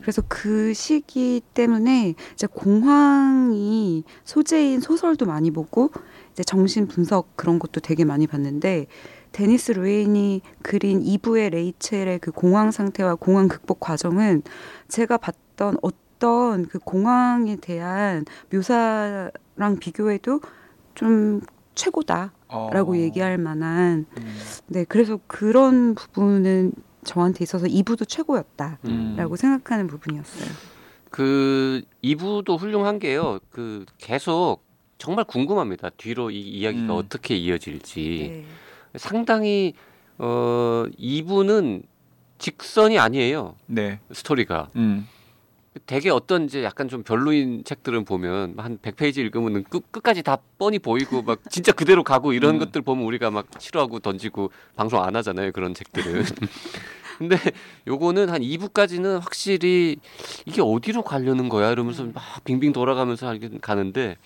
그래서 0.01 0.23
그 0.29 0.73
시기 0.75 1.41
때문에 1.55 2.15
이제 2.35 2.47
공황이 2.47 4.05
소재인 4.23 4.79
소설도 4.79 5.27
많이 5.27 5.51
보고 5.51 5.91
이제 6.31 6.45
정신 6.45 6.87
분석 6.87 7.37
그런 7.37 7.59
것도 7.59 7.81
되게 7.81 8.05
많이 8.05 8.29
봤는데 8.29 8.87
데니스 9.33 9.73
루인이 9.73 10.43
그린 10.63 11.03
2부의 11.03 11.51
레이첼의 11.51 12.21
그 12.21 12.31
공황 12.31 12.71
상태와 12.71 13.17
공황 13.17 13.49
극복 13.49 13.81
과정은 13.81 14.43
제가 14.87 15.17
봤던 15.17 15.79
어떤 15.83 16.69
그 16.69 16.79
공황에 16.79 17.57
대한 17.57 18.25
묘사랑 18.53 19.81
비교해도 19.81 20.41
좀 20.95 21.41
최고다 21.75 22.35
라고 22.73 22.93
어. 22.93 22.97
얘기할 22.97 23.39
만한 23.39 24.07
음. 24.19 24.37
네 24.67 24.85
그래서 24.85 25.19
그런 25.27 25.95
부분은 25.95 26.73
저한테 27.05 27.45
있어서 27.45 27.67
2부도 27.67 28.09
최고였다라고 28.09 28.81
음. 28.87 29.37
생각하는 29.37 29.87
부분이었어요. 29.87 30.51
그 31.11 31.83
2부도 32.03 32.59
훌륭한 32.59 32.99
게요. 32.99 33.39
그 33.51 33.85
계속 33.99 34.65
정말 34.99 35.25
궁금합니다. 35.25 35.91
뒤로 35.91 36.31
이 36.31 36.41
이야기가 36.41 36.95
음. 36.95 36.99
어떻게 36.99 37.37
이어질지. 37.37 38.45
네. 38.93 38.99
상당히 38.99 39.75
어 40.19 40.85
2부는 40.99 41.83
직선이 42.39 42.99
아니에요. 42.99 43.55
네. 43.67 44.01
스토리가. 44.13 44.71
음. 44.77 45.07
되게 45.87 46.11
어떤 46.11 46.45
이제 46.45 46.63
약간 46.63 46.89
좀 46.89 47.03
별로인 47.03 47.65
책들은 47.65 48.05
보면 48.05 48.55
한 48.59 48.79
100페이지 48.79 49.19
읽으면 49.19 49.65
끝, 49.65 49.91
끝까지 49.91 50.23
다 50.23 50.39
뻔히 50.59 50.79
보이고 50.79 51.23
막 51.23 51.41
진짜 51.51 51.73
그대로 51.73 52.05
가고 52.05 52.33
이런 52.33 52.55
음. 52.57 52.59
것들 52.61 52.83
보면 52.83 53.05
우리가 53.05 53.31
막 53.31 53.47
싫어하고 53.59 53.99
던지고 54.01 54.51
방송 54.77 55.03
안 55.03 55.17
하잖아요. 55.17 55.53
그런 55.53 55.75
책들은. 55.75 56.25
근데 57.19 57.37
요거는 57.87 58.29
한 58.29 58.41
2부까지는 58.43 59.21
확실히 59.21 59.97
이게 60.47 60.61
어디로 60.63 61.03
가려는 61.03 61.49
거야 61.49 61.71
이러면서 61.71 62.05
막 62.05 62.23
빙빙 62.45 62.73
돌아가면서 62.73 63.33
가는데 63.61 64.17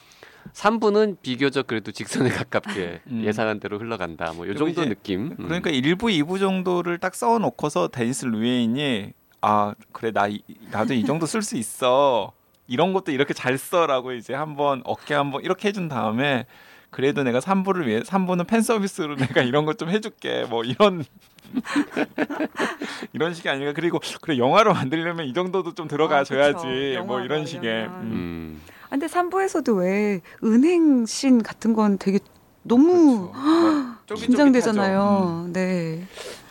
3부는 0.54 1.18
비교적 1.20 1.66
그래도 1.66 1.92
직선에 1.92 2.30
가깝게 2.30 3.00
음. 3.08 3.22
예상한 3.24 3.60
대로 3.60 3.78
흘러간다. 3.78 4.32
뭐 4.32 4.46
요 4.46 4.54
정도 4.54 4.84
느낌. 4.86 5.32
음. 5.32 5.36
그러니까 5.48 5.70
1부, 5.70 6.04
2부 6.04 6.38
정도를 6.38 6.98
딱 6.98 7.14
써 7.14 7.38
놓고서 7.38 7.88
데니스 7.88 8.24
루웨인이 8.26 9.12
아, 9.40 9.74
그래 9.92 10.10
나 10.12 10.26
이- 10.28 10.42
나도 10.70 10.94
이 10.94 11.04
정도 11.04 11.26
쓸 11.26 11.42
수 11.42 11.56
있어. 11.56 12.32
이런 12.66 12.92
것도 12.92 13.12
이렇게 13.12 13.32
잘 13.34 13.56
써라고 13.56 14.12
이제 14.12 14.34
한번 14.34 14.82
어깨 14.84 15.14
한번 15.14 15.42
이렇게 15.42 15.68
해준 15.68 15.88
다음에 15.88 16.46
그래도 16.90 17.22
내가 17.22 17.38
3부를 17.40 17.86
위해 17.86 18.00
3부는 18.02 18.46
팬 18.46 18.60
서비스로 18.62 19.16
내가 19.40 19.42
이런 19.42 19.64
것 19.64 19.76
좀 19.78 19.88
해줄게 19.90 20.44
뭐 20.50 20.64
이런 20.64 21.04
이런 23.12 23.34
식이 23.34 23.48
아닌가 23.48 23.72
그리고 23.72 24.00
그래 24.20 24.38
영화로 24.38 24.74
만들려면 24.74 25.26
이 25.26 25.32
정도도 25.32 25.74
좀 25.74 25.88
들어가 25.88 26.24
줘야지 26.24 26.96
아. 26.98 27.02
뭐 27.02 27.20
이런 27.20 27.46
식의. 27.46 27.86
음. 27.86 27.92
음. 28.02 28.62
아, 28.86 28.90
근데 28.90 29.06
3부에서도 29.06 29.78
왜 29.80 30.20
은행 30.44 31.06
씬 31.06 31.42
같은 31.42 31.72
건 31.74 31.98
되게 31.98 32.18
너무 32.62 33.32
그렇죠. 34.06 34.14
긴장되잖아요. 34.26 35.44
음. 35.46 35.52
네. 35.52 36.04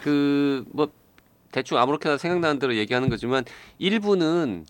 그 0.03 0.65
뭐 0.71 0.89
대충 1.57 1.79
아무렇게나 1.79 2.19
생각나는 2.19 2.59
대로 2.59 2.75
얘기하는 2.75 3.09
거지만 3.09 3.43
일부는 3.79 4.67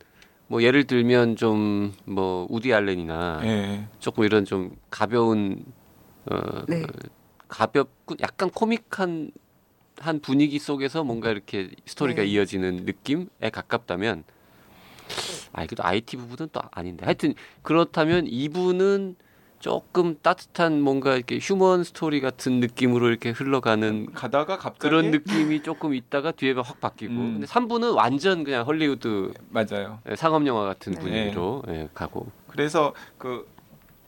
뭐 0.47 0.63
예를 0.63 0.85
들면 0.85 1.35
좀 1.35 1.91
뭐 2.05 2.47
우디 2.49 2.73
알렌이나 2.73 3.41
예. 3.43 3.87
조금 3.99 4.23
이런 4.23 4.45
좀 4.45 4.73
가벼운 4.89 5.65
어 6.31 6.63
네. 6.69 6.85
가볍고 7.49 8.15
약간 8.21 8.49
코믹한 8.49 9.31
한 9.99 10.19
분위기 10.21 10.59
속에서 10.59 11.03
뭔가 11.03 11.29
이렇게 11.29 11.71
스토리가 11.85 12.21
네. 12.21 12.27
이어지는 12.29 12.85
느낌에 12.85 13.49
가깝다면 13.51 14.23
아또 15.51 15.83
IT 15.83 16.15
부분은 16.15 16.49
또 16.53 16.61
아닌데 16.71 17.03
하여튼 17.03 17.33
그렇다면 17.63 18.27
2부는 18.27 19.15
조금 19.59 20.17
따뜻한 20.21 20.81
뭔가 20.81 21.15
이렇게 21.15 21.39
human 21.41 21.83
스토리 21.83 22.21
같은 22.21 22.59
느낌으로 22.59 23.09
이렇게 23.09 23.31
흘러가는 23.31 24.11
가다가 24.13 24.57
갑자기 24.57 24.79
그런 24.79 25.11
느낌이 25.11 25.63
조금 25.63 25.93
있다가 25.95 26.31
뒤에 26.31 26.53
확 26.53 26.79
바뀌고 26.79 27.13
음. 27.13 27.31
근데 27.33 27.47
3부는 27.47 27.95
완전 27.95 28.43
그냥 28.43 28.65
헐리우드 28.65 29.33
맞아요. 29.49 29.99
상업 30.15 30.45
영화 30.45 30.63
같은 30.65 30.93
네. 30.93 30.99
분위기로 30.99 31.63
예, 31.69 31.89
가고 31.93 32.27
그래서 32.47 32.93
그 33.17 33.47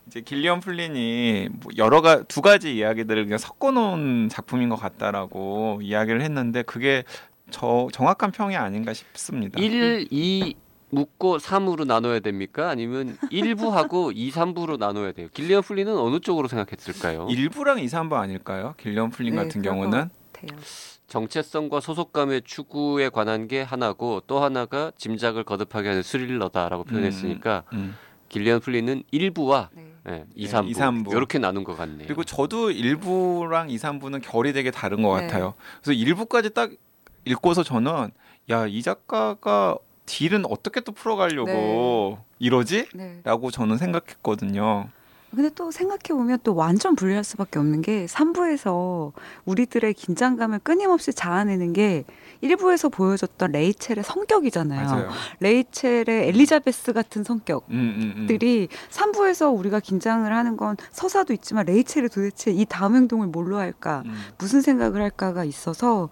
이제 0.08 0.22
길리언 0.22 0.60
플린이 0.60 1.50
뭐 1.52 1.72
여러 1.78 2.02
가 2.02 2.24
두 2.24 2.42
가지 2.42 2.76
이야기들을 2.76 3.24
그냥 3.26 3.38
섞어 3.38 3.72
놓은 3.72 4.30
작품인 4.30 4.70
것 4.70 4.76
같다라고 4.76 5.80
이야기를 5.84 6.22
했는데 6.22 6.62
그게 6.64 7.04
저 7.52 7.88
정확한 7.92 8.32
평이 8.32 8.56
아닌가 8.56 8.94
싶습니다. 8.94 9.60
1, 9.60 10.08
2 10.12 10.56
묶고 10.92 11.38
3으로 11.38 11.86
나눠야 11.86 12.20
됩니까? 12.20 12.70
아니면 12.70 13.18
1부하고 13.32 14.12
2, 14.16 14.32
3부로 14.32 14.78
나눠야 14.78 15.12
돼요? 15.12 15.28
길리언 15.34 15.62
플린은 15.62 15.96
어느 15.98 16.20
쪽으로 16.20 16.48
생각했을까요? 16.48 17.28
일부랑 17.30 17.80
2, 17.80 17.86
3부 17.86 18.14
아닐까요? 18.14 18.74
길리언 18.78 19.12
플린 19.12 19.36
네, 19.36 19.44
같은 19.44 19.62
경우는. 19.62 20.10
정체성과 21.08 21.80
소속감의 21.80 22.44
추구에 22.46 23.10
관한 23.10 23.48
게 23.48 23.62
하나고 23.62 24.22
또 24.28 24.40
하나가 24.44 24.92
짐작을 24.96 25.44
거듭하게 25.44 25.90
하는 25.90 26.04
스릴러다라고 26.04 26.84
표현했으니까 26.84 27.64
음. 27.74 27.96
길리언 28.30 28.60
플리는 28.60 29.04
1부와 29.12 29.70
네. 29.74 29.86
예, 30.08 30.26
2, 30.36 30.46
네, 30.48 30.52
3부, 30.54 30.70
이, 30.70 30.74
삼부. 30.76 31.12
이렇게 31.16 31.40
나눈 31.40 31.64
것 31.64 31.76
같네요. 31.76 32.06
그리고 32.08 32.24
저도 32.24 32.72
일부랑 32.72 33.70
2, 33.70 33.76
3부는 33.78 34.22
결이 34.24 34.54
되게 34.54 34.72
다른 34.72 35.02
것 35.02 35.16
네. 35.20 35.28
같아요. 35.28 35.56
그래서 35.82 35.94
일부까지 35.94 36.52
딱 36.52 36.72
읽고서 37.26 37.64
저는 37.64 38.12
야 38.52 38.66
이 38.68 38.82
작가가 38.82 39.78
딜은 40.10 40.46
어떻게 40.48 40.82
또 40.82 40.92
풀어가려고 40.92 42.18
이러지? 42.40 42.88
네. 42.96 43.22
라고 43.24 43.52
저는 43.52 43.78
생각했거든요. 43.78 44.90
근데 45.32 45.52
또 45.54 45.70
생각해 45.70 46.18
보면 46.18 46.40
또 46.44 46.56
완전 46.56 46.96
분리할 46.96 47.24
수밖에 47.24 47.60
없는 47.60 47.84
게 47.84 48.08
3부에서 48.08 49.12
우리들의 49.46 49.94
긴장감을 49.94 50.60
끊임없이 50.64 51.14
자아내는 51.14 51.74
게 51.74 52.04
1부에서 52.42 52.92
보여줬던 52.92 53.52
레이첼의 53.52 54.04
성격이잖아요. 54.04 54.88
맞아요. 54.88 55.10
레이첼의 55.40 56.30
엘리자베스 56.30 56.94
같은 56.94 57.24
성격들이 57.24 57.78
음, 57.78 57.94
음, 58.00 58.28
음. 58.30 58.68
3부에서 58.90 59.56
우리가 59.56 59.80
긴장을 59.80 60.34
하는 60.34 60.58
건 60.58 60.78
서사도 60.92 61.34
있지만 61.34 61.68
레이첼이 61.68 62.10
도대체 62.10 62.50
이 62.50 62.66
다음 62.66 62.96
행동을 62.96 63.28
뭘로 63.28 63.58
할까, 63.58 64.02
음. 64.08 64.16
무슨 64.40 64.62
생각을 64.62 65.00
할까가 65.00 65.44
있어서 65.44 66.10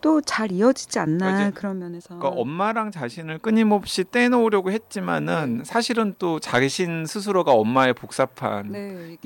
또 0.00 0.20
잘 0.20 0.52
이어지지 0.52 0.98
않나 0.98 1.30
맞아요. 1.30 1.50
그런 1.54 1.78
면에서. 1.78 2.16
그러니까 2.16 2.40
엄마랑 2.40 2.90
자신을 2.90 3.38
끊임없이 3.38 4.04
떼놓으려고 4.04 4.70
했지만은 4.70 5.62
사실은 5.64 6.14
또 6.18 6.38
자신 6.40 7.06
스스로가 7.06 7.52
엄마의 7.52 7.94
복사판 7.94 8.72
네. 8.72 9.16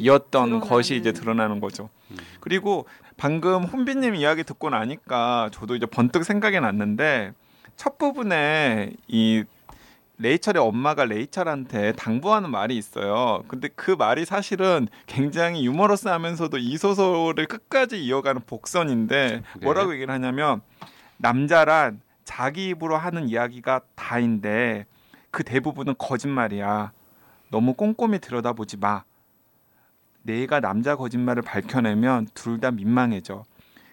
것이 0.60 0.96
이제 0.96 1.12
드러나는 1.12 1.60
거죠. 1.60 1.90
음. 2.10 2.16
그리고 2.40 2.86
방금 3.16 3.64
혼비님 3.64 4.14
이야기 4.14 4.44
듣고 4.44 4.70
나니까 4.70 5.50
저도 5.52 5.76
이제 5.76 5.86
번뜩 5.86 6.24
생각이 6.24 6.58
났는데 6.60 7.32
첫 7.76 7.98
부분에 7.98 8.92
이 9.08 9.44
레이첼의 10.18 10.62
엄마가 10.62 11.04
레이첼한테 11.06 11.92
당부하는 11.92 12.50
말이 12.50 12.76
있어요. 12.76 13.42
근데 13.48 13.68
그 13.74 13.90
말이 13.90 14.24
사실은 14.24 14.86
굉장히 15.06 15.66
유머러스하면서도 15.66 16.58
이 16.58 16.76
소설을 16.76 17.46
끝까지 17.46 18.02
이어가는 18.04 18.42
복선인데 18.46 19.42
뭐라고 19.62 19.92
얘기를 19.94 20.12
하냐면 20.14 20.60
남자란 21.16 22.00
자기 22.24 22.68
입으로 22.68 22.96
하는 22.96 23.28
이야기가 23.28 23.80
다인데 23.96 24.86
그 25.30 25.42
대부분은 25.42 25.94
거짓말이야. 25.98 26.92
너무 27.50 27.74
꼼꼼히 27.74 28.20
들여다보지 28.20 28.76
마. 28.78 29.02
내가 30.22 30.60
남자 30.60 30.96
거짓말을 30.96 31.42
밝혀내면 31.42 32.28
둘 32.34 32.60
다 32.60 32.70
민망해져. 32.70 33.44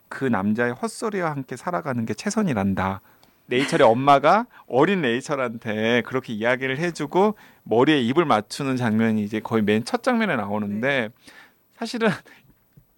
그 0.07 0.25
남자의 0.25 0.73
헛소리와 0.73 1.31
함께 1.31 1.55
살아가는 1.55 2.05
게 2.05 2.13
최선이란다. 2.13 3.01
레이첼의 3.47 3.85
엄마가 3.87 4.45
어린 4.67 5.01
레이첼한테 5.01 6.01
그렇게 6.05 6.33
이야기를 6.33 6.77
해주고 6.79 7.35
머리에 7.63 7.99
입을 8.01 8.25
맞추는 8.25 8.75
장면이 8.77 9.23
이제 9.23 9.39
거의 9.39 9.63
맨 9.63 9.83
첫 9.83 10.03
장면에 10.03 10.35
나오는데 10.35 11.09
사실은 11.75 12.09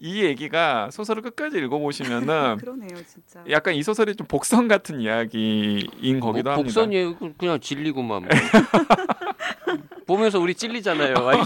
이 0.00 0.22
얘기가 0.22 0.90
소설을 0.92 1.22
끝까지 1.22 1.56
읽어보시면은 1.58 2.56
그러네요, 2.60 2.90
진짜. 3.06 3.42
약간 3.50 3.74
이 3.74 3.82
소설이 3.82 4.14
좀 4.16 4.26
복선 4.26 4.68
같은 4.68 5.00
이야기인 5.00 5.80
거기도 6.20 6.22
뭐 6.22 6.30
합니다. 6.30 6.54
복선이에요. 6.56 7.16
그- 7.16 7.32
그냥 7.38 7.58
질리고만. 7.58 8.22
뭐. 8.22 8.28
보면서 10.06 10.38
우리 10.38 10.54
찔리잖아요. 10.54 11.14
아니, 11.16 11.40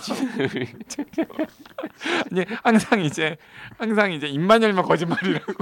항상 2.65 3.01
이제 3.01 3.37
항상 3.79 4.13
이제 4.13 4.27
입만 4.27 4.63
열면 4.63 4.85
거짓말이라고. 4.85 5.53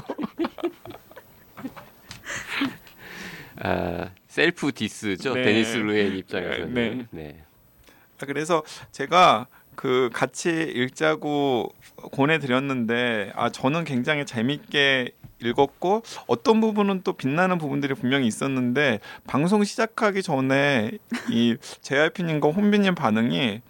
아, 3.60 4.10
self 4.28 4.72
diss죠. 4.72 5.34
네. 5.34 5.42
데니스 5.42 5.76
루헤인 5.76 6.16
입장에서는. 6.16 6.74
네. 6.74 7.06
네. 7.10 7.42
그래서 8.26 8.62
제가 8.92 9.46
그 9.74 10.10
같이 10.12 10.50
읽자고 10.50 11.72
권해드렸는데 12.12 13.32
아 13.36 13.50
저는 13.50 13.84
굉장히 13.84 14.24
재밌게 14.24 15.10
읽었고 15.42 16.02
어떤 16.26 16.60
부분은 16.62 17.02
또 17.04 17.12
빛나는 17.12 17.58
부분들이 17.58 17.92
분명히 17.92 18.26
있었는데 18.26 19.00
방송 19.26 19.62
시작하기 19.62 20.22
전에 20.22 20.92
이 21.30 21.56
JYP님과 21.82 22.48
혼비님 22.48 22.94
반응이 22.94 23.60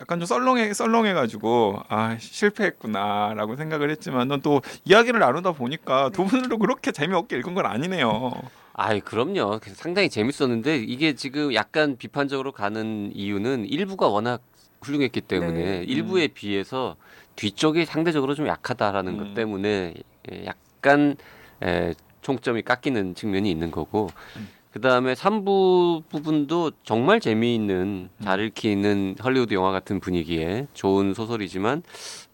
약간 0.00 0.18
좀 0.18 0.26
썰렁해 0.26 0.72
썰렁해가지고 0.72 1.82
아 1.88 2.16
실패했구나라고 2.18 3.56
생각을 3.56 3.90
했지만은 3.90 4.40
또 4.40 4.60
이야기를 4.84 5.20
나누다 5.20 5.52
보니까 5.52 6.10
두 6.10 6.24
분도 6.24 6.58
그렇게 6.58 6.92
재미없게 6.92 7.36
읽은 7.38 7.54
건 7.54 7.66
아니네요. 7.66 8.32
아이 8.74 9.00
그럼요. 9.00 9.60
상당히 9.74 10.08
재밌었는데 10.08 10.78
이게 10.78 11.14
지금 11.14 11.54
약간 11.54 11.96
비판적으로 11.96 12.52
가는 12.52 13.10
이유는 13.14 13.66
일부가 13.66 14.08
워낙 14.08 14.40
훌륭했기 14.80 15.20
때문에 15.20 15.64
네. 15.80 15.84
일부에 15.84 16.28
비해서 16.28 16.96
뒤쪽이 17.36 17.84
상대적으로 17.84 18.34
좀 18.34 18.46
약하다라는 18.46 19.12
음. 19.12 19.18
것 19.18 19.34
때문에 19.34 19.94
예, 20.32 20.44
약간 20.46 21.16
에, 21.62 21.94
총점이 22.22 22.62
깎이는 22.62 23.14
측면이 23.14 23.50
있는 23.50 23.70
거고 23.70 24.08
음. 24.36 24.48
그 24.72 24.80
다음에 24.80 25.12
3부 25.12 26.04
부분도 26.08 26.72
정말 26.82 27.20
재미있는 27.20 28.08
잘 28.22 28.40
음. 28.40 28.46
읽히는 28.46 29.16
헐리우드 29.22 29.52
영화 29.52 29.70
같은 29.70 30.00
분위기에 30.00 30.66
좋은 30.72 31.12
소설이지만 31.12 31.82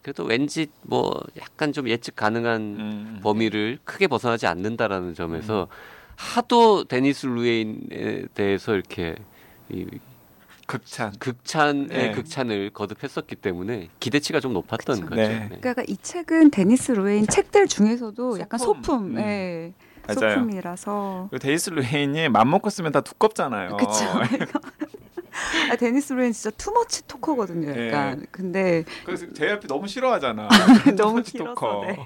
그래도 0.01 0.23
왠지 0.23 0.67
뭐 0.83 1.13
약간 1.37 1.73
좀 1.73 1.89
예측 1.89 2.15
가능한 2.15 2.61
음. 2.61 3.19
범위를 3.21 3.77
크게 3.83 4.07
벗어나지 4.07 4.47
않는다라는 4.47 5.15
점에서 5.15 5.67
하도 6.15 6.85
데니스 6.85 7.25
루웨인에 7.25 8.27
대해서 8.33 8.73
이렇게 8.73 9.15
이 9.69 9.85
극찬. 10.65 11.13
극찬의 11.19 11.87
네. 11.87 12.11
극찬을 12.11 12.69
거듭했었기 12.69 13.35
때문에 13.37 13.89
기대치가 13.99 14.39
좀 14.39 14.53
높았던 14.53 15.01
그쵸. 15.01 15.09
거죠. 15.09 15.21
네. 15.21 15.47
네. 15.49 15.57
그러니까 15.59 15.83
이 15.87 15.97
책은 15.97 16.51
데니스 16.51 16.91
루헤인 16.91 17.25
책들 17.25 17.67
중에서도 17.67 18.39
약간 18.39 18.59
소품. 18.59 18.83
소품, 18.83 19.17
음. 19.17 19.19
예, 19.19 19.73
맞아요. 20.15 20.35
소품이라서 20.35 21.29
데니스 21.39 21.69
루헤인이 21.71 22.29
맘먹고 22.29 22.69
쓰면 22.69 22.91
다 22.91 23.01
두껍잖아요. 23.01 23.77
그쵸. 23.77 23.89
아, 25.71 25.75
데니스 25.77 26.13
루헤인 26.13 26.33
진짜 26.33 26.49
too 26.57 26.78
much 26.78 27.07
talker거든요, 27.07 27.73
네. 27.73 27.87
약간. 27.87 28.25
근데 28.31 28.83
그래서 29.05 29.25
JYP 29.31 29.67
너무 29.67 29.87
싫어하잖아. 29.87 30.47
너무 30.97 31.21
too 31.23 31.26
much 31.26 31.31
길어서, 31.33 31.53
talker. 31.53 31.85
네. 31.87 32.03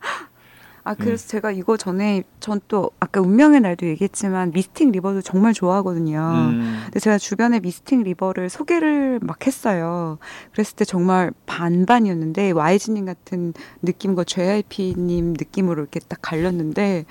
아 0.84 0.94
그래서 0.94 1.28
제가 1.28 1.52
이거 1.52 1.76
전에 1.76 2.24
전 2.40 2.60
또 2.66 2.90
아까 2.98 3.20
운명의 3.20 3.60
날도 3.60 3.86
얘기했지만 3.86 4.50
미스틱 4.50 4.90
리버도 4.90 5.20
정말 5.22 5.52
좋아하거든요. 5.52 6.18
음. 6.18 6.80
근데 6.86 6.98
제가 6.98 7.18
주변에 7.18 7.60
미스틱 7.60 8.02
리버를 8.02 8.48
소개를 8.48 9.20
막 9.22 9.46
했어요. 9.46 10.18
그랬을 10.52 10.74
때 10.74 10.84
정말 10.84 11.30
반반이었는데 11.46 12.50
YG님 12.52 13.04
같은 13.06 13.52
느낌과 13.82 14.24
JYP님 14.24 15.34
느낌으로 15.34 15.82
이렇게 15.82 16.00
딱 16.08 16.18
갈렸는데 16.20 17.04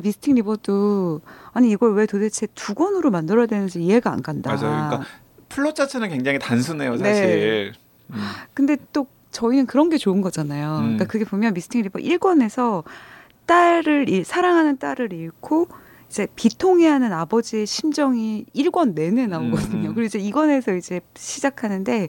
그 0.00 0.06
미스틱 0.06 0.34
리버도 0.36 1.20
아니 1.52 1.70
이걸 1.70 1.94
왜 1.94 2.06
도대체 2.06 2.46
두 2.54 2.74
권으로 2.74 3.10
만들어야 3.10 3.46
되는지 3.46 3.82
이해가 3.82 4.12
안 4.12 4.22
간다. 4.22 4.54
맞아요. 4.54 4.88
그러니까 4.88 5.02
플롯 5.48 5.74
자체는 5.74 6.08
굉장히 6.10 6.38
단순해요, 6.38 6.96
네. 6.96 6.98
사실. 7.14 7.72
음. 8.10 8.16
근데 8.54 8.76
또 8.92 9.06
저희는 9.32 9.66
그런 9.66 9.88
게 9.90 9.98
좋은 9.98 10.20
거잖아요. 10.20 10.76
음. 10.78 10.82
그러니까 10.82 11.04
그게 11.06 11.24
보면 11.24 11.54
미스틱 11.54 11.82
리버 11.82 11.98
1권에서 11.98 12.84
딸을 13.46 14.08
잃- 14.08 14.24
사랑하는 14.24 14.78
딸을 14.78 15.12
잃고 15.12 15.68
이제 16.08 16.26
비통해하는 16.36 17.12
아버지의 17.12 17.66
심정이 17.66 18.46
1권 18.54 18.94
내내 18.94 19.26
나오거든요. 19.26 19.88
음. 19.90 19.94
그리고 19.94 20.02
이제 20.02 20.18
2권에서 20.18 20.78
이제 20.78 21.00
시작하는데 21.16 22.08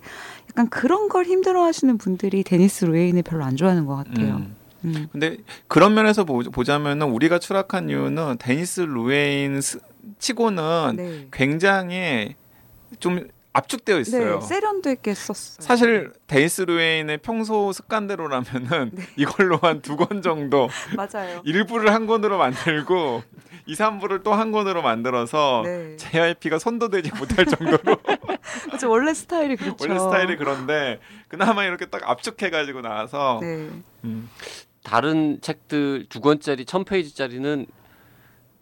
약간 0.50 0.70
그런 0.70 1.10
걸 1.10 1.26
힘들어하시는 1.26 1.98
분들이 1.98 2.44
데니스 2.44 2.86
루헤인을 2.86 3.24
별로 3.24 3.44
안 3.44 3.56
좋아하는 3.56 3.86
것 3.86 3.96
같아요. 3.96 4.36
음. 4.36 4.56
음. 4.86 5.08
근데 5.12 5.38
그런 5.68 5.94
면에서 5.94 6.24
보, 6.24 6.40
보자면은 6.40 7.08
우리가 7.08 7.40
추락한 7.40 7.90
이유는 7.90 8.38
데니스 8.40 8.82
루헤인 8.82 9.62
스- 9.62 9.80
치고는 10.20 10.94
네. 10.96 11.28
굉장히 11.32 12.36
좀 13.00 13.28
압축되어 13.52 14.00
있어요. 14.00 14.40
네, 14.40 14.46
세련도 14.46 14.92
있게 14.92 15.14
썼어요. 15.14 15.58
사실 15.66 16.14
데니스 16.28 16.62
루헤인의 16.62 17.18
평소 17.18 17.72
습관대로라면은 17.74 18.92
네. 18.94 19.04
이걸로 19.18 19.58
한 19.58 19.82
두 19.82 19.96
권 19.98 20.22
정도 20.22 20.70
맞아요. 20.96 21.42
일부를 21.46 21.92
한 21.94 22.06
권으로 22.08 22.38
만들고 22.38 23.24
2, 23.66 23.74
3부를 23.74 24.24
또 24.24 24.34
한 24.34 24.52
권으로 24.52 24.82
만들어서 24.82 25.64
네. 25.66 25.98
JYP가 25.98 26.60
손도 26.60 26.90
대지 26.90 27.12
못할 27.18 27.46
정도로 27.46 27.98
그렇죠. 28.66 28.90
원래 28.90 29.14
스타일이 29.14 29.56
그렇죠. 29.56 29.78
원래 29.82 30.00
스타일이 30.00 30.38
그런데 30.38 31.00
그나마 31.28 31.66
이렇게 31.66 31.86
딱 31.88 32.08
압축해 32.08 32.50
가지고 32.52 32.82
나와서 32.82 33.40
네. 33.42 33.70
음, 34.06 34.30
다른 34.84 35.40
책들 35.42 36.06
두 36.10 36.22
권짜리 36.22 36.66
천 36.66 36.84
페이지짜리는 36.86 37.66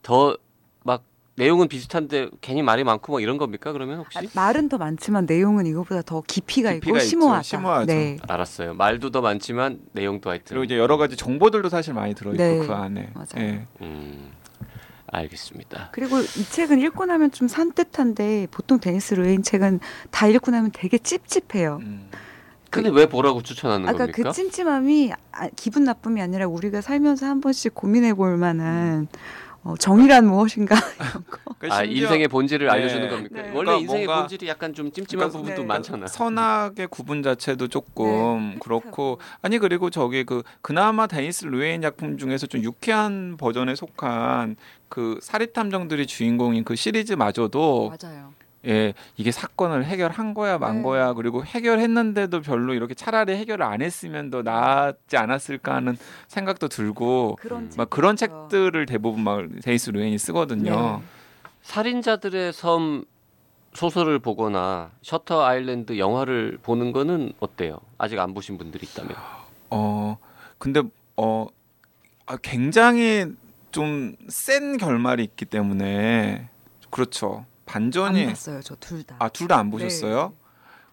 더 0.04 0.38
막 0.84 1.04
내용은 1.36 1.68
비슷한데 1.68 2.30
괜히 2.40 2.64
말이 2.64 2.84
많고 2.86 3.12
뭐 3.12 3.20
이런 3.20 3.38
겁니까? 3.38 3.74
그러면 3.74 4.00
혹시? 4.00 4.18
아, 4.18 4.22
말은 4.34 4.70
더 4.70 4.78
많지만 4.78 5.26
내용은 5.26 5.66
이거보다 5.68 6.02
더 6.02 6.24
깊이가, 6.26 6.72
있고 6.72 6.80
깊이가 6.80 6.98
있죠. 7.00 7.10
심오하다. 7.10 7.44
심오하죠. 7.44 7.86
네. 7.88 8.18
알았어요. 8.28 8.74
말도 8.74 9.12
더 9.12 9.20
많지만 9.22 9.82
내용도 9.92 10.30
하여튼. 10.30 10.46
그리고 10.48 10.64
이제 10.64 10.78
여러 10.78 10.96
가지 10.98 11.18
정보들도 11.18 11.68
사실 11.70 11.94
많이 11.94 12.16
들어 12.16 12.32
있고 12.32 12.42
네, 12.42 12.58
그 12.66 12.72
안에 12.74 13.12
맞아요. 13.14 13.28
예. 13.38 13.68
음, 13.82 14.32
알겠습니다. 15.08 15.90
그리고 15.92 16.20
이 16.20 16.24
책은 16.52 16.80
읽고 16.80 17.06
나면 17.06 17.32
좀 17.32 17.48
산뜻한데 17.48 18.48
보통 18.50 18.80
데니스 18.80 19.14
루헤인 19.16 19.44
책은 19.44 19.80
다 20.10 20.28
읽고 20.28 20.52
나면 20.52 20.72
되게 20.74 20.98
찝찝해요. 20.98 21.80
음. 21.82 22.10
근데 22.70 22.90
왜 22.90 23.06
보라고 23.08 23.42
추천하는 23.42 23.88
아까 23.88 24.00
겁니까? 24.00 24.24
그 24.30 24.32
찜찜함이 24.36 25.14
아, 25.32 25.50
기분 25.56 25.84
나쁨이 25.84 26.22
아니라 26.22 26.48
우리가 26.48 26.82
살면서 26.82 27.26
한 27.26 27.42
번씩 27.42 27.74
고민해 27.76 28.14
볼 28.14 28.38
만한 28.38 29.08
어, 29.64 29.76
정의란 29.78 30.26
무엇인가 30.28 30.76
이런 30.96 31.24
거. 31.26 31.54
그러니까 31.60 31.76
아 31.80 31.84
심지어 31.86 32.04
인생의 32.06 32.28
본질을 32.30 32.68
네. 32.68 32.72
알려주는 32.74 33.10
겁니까? 33.10 33.36
네. 33.36 33.42
원래 33.50 33.52
그러니까 33.54 33.74
인생의 33.80 34.06
뭔가- 34.06 34.22
본질이 34.22 34.48
약간 34.48 34.74
좀 34.74 34.92
찜찜한 34.92 35.28
그러니까 35.30 35.38
부분도 35.40 35.62
네. 35.64 35.68
많잖아. 35.68 36.08
선악의 36.08 36.88
구분 36.90 37.24
자체도 37.24 37.68
조금 37.68 38.52
네, 38.54 38.60
그렇고 38.62 39.20
아니 39.42 39.58
그리고 39.60 39.90
저기 39.90 40.24
그 40.24 40.44
그나마 40.62 41.08
데니스 41.08 41.46
루헤인 41.46 41.82
작품 41.82 42.18
중에서 42.18 42.48
좀 42.48 42.64
유쾌한 42.64 43.36
버전에 43.38 43.76
속한 43.76 44.56
그 44.90 45.20
사립 45.22 45.52
탐정들이 45.54 46.06
주인공인 46.08 46.64
그 46.64 46.76
시리즈마저도 46.76 47.94
맞아요. 48.02 48.34
예 48.68 48.94
이게 49.16 49.32
사건을 49.32 49.86
해결한 49.86 50.34
거야 50.34 50.58
만 50.58 50.78
네. 50.78 50.84
거야 50.84 51.14
그리고 51.14 51.46
해결했는데도 51.46 52.42
별로 52.42 52.74
이렇게 52.74 52.94
차라리 52.94 53.34
해결을 53.36 53.66
안 53.66 53.82
했으면 53.82 54.30
더 54.30 54.42
나았지 54.42 55.16
않았을까 55.18 55.76
하는 55.76 55.98
생각도 56.28 56.68
들고 56.68 57.38
그런 57.40 57.64
음. 57.64 57.72
막 57.78 57.90
그런. 57.90 58.18
책들을 58.18 58.86
대부분 58.88 59.24
막 59.24 59.48
데니스 59.62 59.92
루웨인이 59.92 60.18
쓰거든요. 60.18 61.00
네. 61.00 61.04
살인자들의 61.62 62.52
섬 62.54 63.06
소설을 63.74 64.20
보거나 64.20 64.92
셔터 65.04 65.44
아일랜드 65.46 65.98
영화를 66.00 66.58
보는 66.64 66.92
거는 66.94 67.34
어때요? 67.40 67.78
아직 67.98 68.18
안 68.20 68.34
보신 68.34 68.58
분들이 68.58 68.88
있다면. 68.90 69.16
어 69.70 70.18
근데 70.58 70.82
어 71.16 71.48
아, 72.26 72.38
굉장히 72.42 73.28
좀 73.72 74.16
센 74.30 74.78
결말이 74.78 75.24
있기 75.24 75.46
때문에 75.46 76.50
그렇죠 76.90 77.38
안 77.40 77.57
반전이 77.68 78.26
봤어요, 78.28 78.62
저 78.62 78.76
둘 78.80 79.04
다. 79.04 79.16
아 79.20 79.30
둘 79.30 79.48
다 79.48 79.58
안 79.60 79.70
보셨어요? 79.70 80.34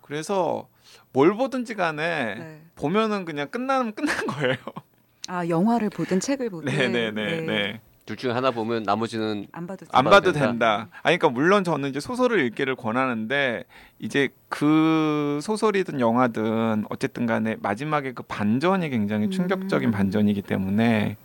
그래서 0.03 0.68
뭘 1.12 1.35
보든지 1.35 1.75
간에 1.75 2.35
네. 2.35 2.62
보면은 2.75 3.25
그냥 3.25 3.49
끝나면 3.49 3.95
끝난 3.95 4.27
거예요. 4.27 4.57
아 5.29 5.49
영화를 5.49 5.89
보든 5.91 6.20
책을 6.20 6.51
보든 6.51 6.70
네 6.70 6.89
네 6.89 7.11
네 7.11 7.41
네. 7.41 7.81
둘 8.05 8.16
중에 8.18 8.33
하나 8.33 8.51
보면 8.51 8.83
나머지는 8.83 9.47
안 9.53 9.66
봐도 9.66 9.87
안. 9.91 10.05
봐도 10.05 10.33
된다. 10.33 10.47
된다. 10.49 10.75
아니 11.03 11.16
그러니까 11.16 11.29
물론 11.31 11.64
저는 11.64 11.89
이제 11.89 12.01
소설을 12.01 12.41
읽기를 12.41 12.77
권하는데 12.77 13.64
이제 13.99 14.29
그 14.51 15.39
소설이든 15.43 16.01
영화든 16.01 16.85
어쨌든 16.91 17.25
간에 17.25 17.57
마지막에 17.61 18.12
그 18.12 18.22
반전이 18.25 18.91
굉장히 18.91 19.31
충격적인 19.31 19.89
음. 19.89 19.93
반전이기 19.93 20.43
때문에 20.43 21.16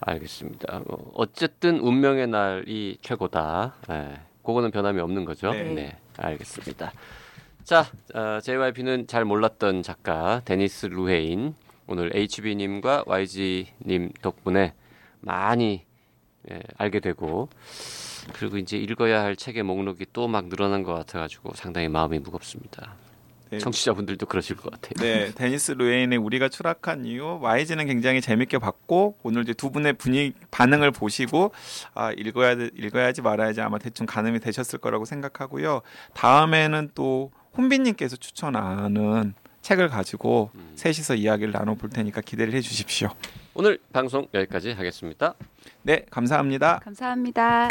알겠습니다. 0.00 0.78
어, 0.88 0.96
어쨌든 1.14 1.78
운명의 1.78 2.26
날이 2.26 2.98
최고다. 3.02 3.74
예, 3.90 4.20
그거는 4.48 4.70
변함이 4.70 4.98
없는 4.98 5.26
거죠. 5.26 5.50
네. 5.52 5.94
알겠습니다. 6.16 6.90
자, 7.64 7.84
어, 8.14 8.40
JYP는 8.40 9.06
잘 9.06 9.26
몰랐던 9.26 9.82
작가 9.82 10.40
데니스 10.46 10.86
루헤인 10.86 11.54
오늘 11.86 12.16
HB님과 12.16 13.04
YG님 13.06 14.10
덕분에 14.22 14.72
많이 15.20 15.84
예, 16.50 16.60
알게 16.78 17.00
되고 17.00 17.50
그리고 18.32 18.56
이제 18.56 18.78
읽어야 18.78 19.22
할 19.22 19.36
책의 19.36 19.64
목록이 19.64 20.06
또 20.14 20.28
막 20.28 20.46
늘어난 20.48 20.82
것 20.82 20.94
같아가지고 20.94 21.52
상당히 21.54 21.88
마음이 21.90 22.18
무겁습니다. 22.18 22.94
네. 23.50 23.58
청취자분들도 23.58 24.26
그러실 24.26 24.56
것 24.56 24.70
같아요. 24.72 24.92
네, 25.00 25.32
데니스 25.34 25.72
루웨인의 25.72 26.18
우리가 26.18 26.48
추락한 26.48 27.04
이유 27.04 27.38
YG는 27.40 27.86
굉장히 27.86 28.20
재밌게 28.20 28.58
봤고 28.58 29.16
오늘 29.22 29.42
이제 29.42 29.52
두 29.54 29.70
분의 29.70 29.94
분위 29.94 30.32
반응을 30.50 30.90
보시고 30.90 31.52
아 31.94 32.12
읽어야 32.12 32.56
돼- 32.56 32.70
읽어야지 32.76 33.22
말아야지 33.22 33.60
아마 33.60 33.78
대충 33.78 34.06
가늠이 34.06 34.40
되셨을 34.40 34.78
거라고 34.78 35.04
생각하고요. 35.04 35.82
다음에는 36.14 36.90
또 36.94 37.30
혼비님께서 37.56 38.16
추천하는 38.16 39.34
책을 39.62 39.88
가지고 39.88 40.50
음. 40.54 40.72
셋이서 40.76 41.16
이야기를 41.16 41.52
나눠볼 41.52 41.90
테니까 41.90 42.20
기대를 42.20 42.54
해주십시오. 42.54 43.08
오늘 43.54 43.78
방송 43.92 44.26
여기까지 44.32 44.72
하겠습니다. 44.72 45.34
네, 45.82 46.04
감사합니다. 46.10 46.78
감사합니다. 46.84 47.68